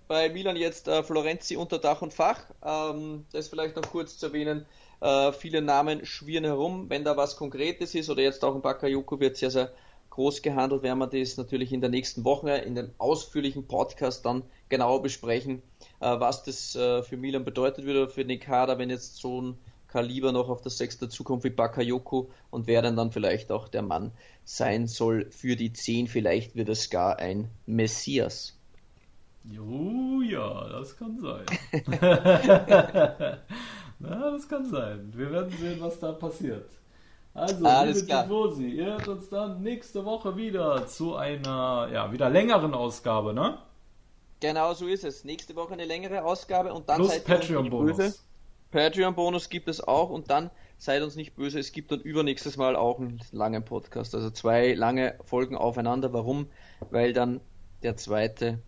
bei 0.09 0.31
Milan 0.31 0.57
jetzt 0.57 0.89
äh, 0.89 1.05
Florenzi 1.05 1.57
unter 1.57 1.79
Dach 1.79 2.03
und 2.03 2.13
Fach. 2.13 2.41
Ähm, 2.65 3.25
das 3.31 3.47
vielleicht 3.47 3.77
noch 3.77 3.89
kurz 3.89 4.19
zu 4.19 4.27
erwähnen. 4.27 4.67
Äh, 5.01 5.33
viele 5.33 5.63
Namen 5.63 6.05
schwirren 6.05 6.45
herum. 6.45 6.91
Wenn 6.91 7.05
da 7.05 7.17
was 7.17 7.37
Konkretes 7.37 7.95
ist 7.95 8.11
oder 8.11 8.23
jetzt 8.23 8.45
auch 8.45 8.57
ein 8.57 8.63
Bakayoko 8.63 9.21
wird 9.21 9.37
sehr, 9.37 9.53
sehr 9.53 9.73
groß 10.11 10.43
gehandelt, 10.43 10.83
werden 10.83 10.99
wir 10.99 11.07
das 11.07 11.39
natürlich 11.39 11.73
in 11.73 11.81
der 11.81 11.89
nächsten 11.89 12.25
Woche 12.25 12.51
in 12.51 12.75
dem 12.75 12.91
ausführlichen 12.99 13.67
Podcast 13.67 14.27
dann 14.27 14.43
genauer 14.69 15.01
besprechen, 15.01 15.63
was 16.05 16.43
das 16.43 16.75
äh, 16.77 17.03
für 17.03 17.17
Milan 17.17 17.45
bedeutet 17.45 17.85
würde 17.85 18.09
für 18.09 18.25
den 18.25 18.41
Kader, 18.41 18.79
wenn 18.79 18.91
jetzt 18.91 19.17
so 19.17 19.41
ein 19.41 19.59
Kaliber 19.89 20.33
noch 20.33 20.49
auf 20.49 20.63
der 20.63 20.71
sechste 20.71 21.09
zukommt 21.09 21.45
wie 21.45 21.51
Bakayoko 21.51 22.31
und 22.51 22.67
wer 22.67 22.83
dann, 22.83 22.97
dann 22.97 23.13
vielleicht 23.13 23.53
auch 23.53 23.69
der 23.69 23.83
Mann 23.83 24.13
sein 24.45 24.87
soll 24.89 25.31
für 25.31 25.55
die 25.55 25.73
10. 25.73 26.09
Vielleicht 26.09 26.57
wird 26.57 26.71
es 26.71 26.89
gar 26.89 27.19
ein 27.19 27.51
Messias. 27.67 28.59
Jo, 29.45 30.23
ja, 30.23 30.69
das 30.69 30.97
kann 30.97 31.19
sein. 31.21 31.45
Na, 33.99 34.31
das 34.31 34.49
kann 34.49 34.69
sein. 34.71 35.13
Wir 35.15 35.31
werden 35.31 35.53
sehen, 35.59 35.81
was 35.81 35.99
da 36.01 36.13
passiert. 36.13 36.69
Also, 37.35 37.65
Alles 37.65 37.97
liebe 37.97 38.09
klar. 38.09 38.25
Tifosi, 38.25 38.69
ihr 38.69 38.87
hört 38.87 39.09
uns 39.09 39.29
dann 39.29 39.63
nächste 39.63 40.05
Woche 40.05 40.37
wieder 40.37 40.87
zu 40.87 41.17
einer, 41.17 41.89
ja, 41.93 42.13
wieder 42.13 42.29
längeren 42.29 42.75
Ausgabe, 42.75 43.33
ne? 43.33 43.59
Genau 44.43 44.75
so 44.75 44.89
ist 44.89 45.05
es. 45.05 45.23
Nächste 45.23 45.55
Woche 45.55 45.73
eine 45.73 45.85
längere 45.85 46.25
Ausgabe 46.25 46.75
und 46.75 46.89
dann 46.89 46.97
Plus 46.97 47.11
seid 47.11 47.25
Patreon-Bonus. 47.25 48.25
Patreon-Bonus 48.73 49.49
gibt 49.49 49.69
es 49.69 49.81
auch 49.81 50.11
und 50.11 50.31
dann 50.31 50.51
seid 50.79 51.03
uns 51.03 51.15
nicht 51.15 51.37
böse, 51.37 51.61
es 51.61 51.71
gibt 51.71 51.93
dann 51.93 52.01
übernächstes 52.01 52.57
Mal 52.57 52.75
auch 52.75 52.99
einen 52.99 53.21
langen 53.31 53.65
Podcast. 53.65 54.17
Also 54.17 54.31
zwei 54.31 54.75
lange 54.75 55.15
Folgen 55.25 55.57
aufeinander. 55.57 56.13
Warum? 56.13 56.49
Weil 56.91 57.13
dann 57.13 57.41
der 57.85 57.97
zweite 57.97 58.59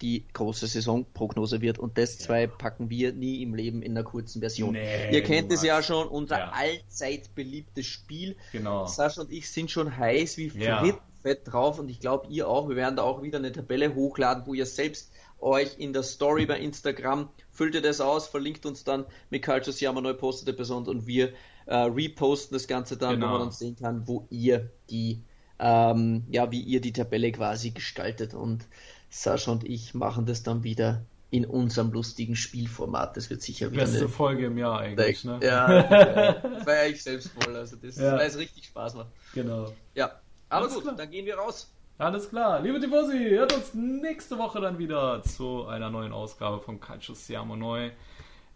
die 0.00 0.26
große 0.32 0.66
Saisonprognose 0.66 1.60
wird. 1.60 1.78
Und 1.78 1.96
das 1.96 2.18
ja. 2.18 2.24
zwei 2.26 2.46
packen 2.48 2.90
wir 2.90 3.12
nie 3.12 3.42
im 3.42 3.54
Leben 3.54 3.82
in 3.82 3.92
einer 3.92 4.02
kurzen 4.02 4.40
Version. 4.40 4.72
Nee, 4.72 5.12
Ihr 5.12 5.22
kennt 5.22 5.52
es 5.52 5.62
ja 5.62 5.80
schon, 5.84 6.08
unser 6.08 6.38
ja. 6.38 6.52
allzeit 6.52 7.32
beliebtes 7.36 7.86
Spiel. 7.86 8.34
Genau. 8.50 8.86
Sascha 8.86 9.20
und 9.20 9.30
ich 9.30 9.48
sind 9.48 9.70
schon 9.70 9.96
heiß 9.96 10.36
wie 10.38 10.48
ja. 10.48 10.82
Fett 11.22 11.40
drauf 11.44 11.78
und 11.78 11.88
ich 11.88 12.00
glaube 12.00 12.28
ihr 12.28 12.48
auch. 12.48 12.68
Wir 12.68 12.76
werden 12.76 12.96
da 12.96 13.02
auch 13.02 13.22
wieder 13.22 13.38
eine 13.38 13.52
Tabelle 13.52 13.94
hochladen, 13.94 14.44
wo 14.46 14.54
ihr 14.54 14.66
selbst 14.66 15.12
euch 15.38 15.78
in 15.78 15.92
der 15.92 16.02
Story 16.02 16.46
bei 16.46 16.58
Instagram 16.58 17.28
füllt 17.50 17.74
ihr 17.74 17.82
das 17.82 18.00
aus, 18.00 18.28
verlinkt 18.28 18.64
uns 18.64 18.84
dann 18.84 19.06
mit 19.30 19.44
Culture 19.44 19.72
Siama 19.72 20.00
neu 20.00 20.14
postete 20.14 20.52
Person 20.52 20.86
und 20.86 21.06
wir 21.06 21.32
äh, 21.66 21.74
reposten 21.76 22.54
das 22.54 22.68
Ganze 22.68 22.96
dann, 22.96 23.14
genau. 23.14 23.26
wo 23.26 23.30
man 23.32 23.40
dann 23.40 23.52
sehen 23.52 23.76
kann, 23.76 24.06
wo 24.06 24.26
ihr 24.30 24.70
die 24.90 25.22
ähm, 25.58 26.24
ja, 26.28 26.50
wie 26.50 26.60
ihr 26.60 26.80
die 26.80 26.92
Tabelle 26.92 27.30
quasi 27.30 27.70
gestaltet 27.70 28.34
und 28.34 28.66
Sascha 29.10 29.52
und 29.52 29.64
ich 29.64 29.94
machen 29.94 30.26
das 30.26 30.42
dann 30.42 30.64
wieder 30.64 31.04
in 31.30 31.46
unserem 31.46 31.92
lustigen 31.92 32.36
Spielformat. 32.36 33.16
Das 33.16 33.30
wird 33.30 33.42
sicher 33.42 33.70
wieder 33.70 33.82
Beste 33.82 34.00
eine 34.00 34.08
Folge 34.08 34.46
im 34.46 34.58
Jahr 34.58 34.80
eigentlich, 34.80 35.24
ne? 35.24 35.38
Ja, 35.42 36.34
feiere 36.64 36.88
ich 36.88 37.02
selbst 37.02 37.28
voll. 37.28 37.56
Also 37.56 37.76
das, 37.76 37.96
ja. 37.96 38.16
weil 38.16 38.26
es 38.26 38.36
richtig 38.36 38.66
Spaß 38.66 38.94
macht. 38.96 39.08
Genau. 39.34 39.72
Ja, 39.94 40.20
aber 40.52 40.64
Alles 40.64 40.74
gut, 40.74 40.82
klar. 40.84 40.96
dann 40.96 41.10
gehen 41.10 41.24
wir 41.24 41.36
raus. 41.36 41.72
Alles 41.96 42.28
klar. 42.28 42.60
Liebe 42.60 42.78
Tifosi, 42.78 43.30
hört 43.30 43.54
uns 43.54 43.72
nächste 43.74 44.36
Woche 44.36 44.60
dann 44.60 44.78
wieder 44.78 45.22
zu 45.22 45.66
einer 45.66 45.88
neuen 45.88 46.12
Ausgabe 46.12 46.60
von 46.60 46.78
Calcio 46.78 47.14
Siamo 47.14 47.56
Neu, 47.56 47.90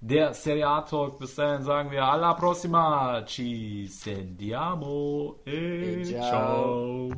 der 0.00 0.34
Serie 0.34 0.68
A 0.68 0.82
Talk. 0.82 1.18
Bis 1.18 1.34
dahin 1.36 1.62
sagen 1.62 1.90
wir 1.90 2.04
alla 2.04 2.34
prossima. 2.34 3.24
Ci 3.24 3.86
sentiamo. 3.86 5.36
E 5.46 6.04
ciao. 6.04 7.08
ciao. 7.08 7.10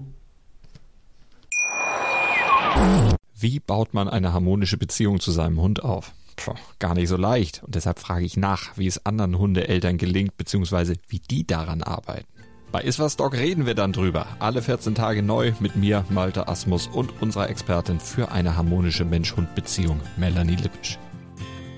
Wie 3.34 3.58
baut 3.58 3.94
man 3.94 4.08
eine 4.08 4.32
harmonische 4.32 4.76
Beziehung 4.76 5.18
zu 5.18 5.32
seinem 5.32 5.60
Hund 5.60 5.82
auf? 5.82 6.12
Puh, 6.36 6.54
gar 6.78 6.94
nicht 6.94 7.08
so 7.08 7.16
leicht. 7.16 7.64
Und 7.64 7.74
deshalb 7.74 7.98
frage 7.98 8.24
ich 8.24 8.36
nach, 8.36 8.76
wie 8.76 8.86
es 8.86 9.04
anderen 9.06 9.38
Hundeeltern 9.38 9.98
gelingt, 9.98 10.36
beziehungsweise 10.36 10.94
wie 11.08 11.18
die 11.18 11.44
daran 11.44 11.82
arbeiten. 11.82 12.37
Bei 12.70 12.82
Iswas 12.82 13.16
Dog 13.16 13.32
reden 13.32 13.64
wir 13.64 13.74
dann 13.74 13.92
drüber. 13.92 14.26
Alle 14.40 14.60
14 14.60 14.94
Tage 14.94 15.22
neu 15.22 15.52
mit 15.58 15.74
mir, 15.74 16.04
Malte 16.10 16.48
Asmus 16.48 16.86
und 16.86 17.22
unserer 17.22 17.48
Expertin 17.48 17.98
für 17.98 18.30
eine 18.30 18.56
harmonische 18.56 19.06
Mensch-Hund-Beziehung, 19.06 20.00
Melanie 20.18 20.56
Lippisch. 20.56 20.98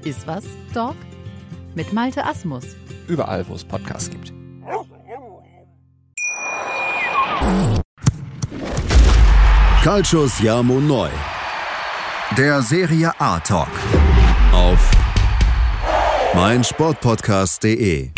Iswas 0.05 0.45
Dog 0.75 0.97
mit 1.77 1.93
Malte 1.93 2.25
Asmus. 2.25 2.65
Überall, 3.07 3.47
wo 3.49 3.55
es 3.55 3.65
Podcasts 3.65 4.11
gibt. 4.11 4.33
Calcius 9.83 10.41
Jamo 10.41 10.81
Neu. 10.81 11.09
Der 12.37 12.63
Serie 12.63 13.13
A 13.19 13.39
Talk 13.41 13.69
auf 14.53 14.91
meinsportpodcast.de 16.35 18.11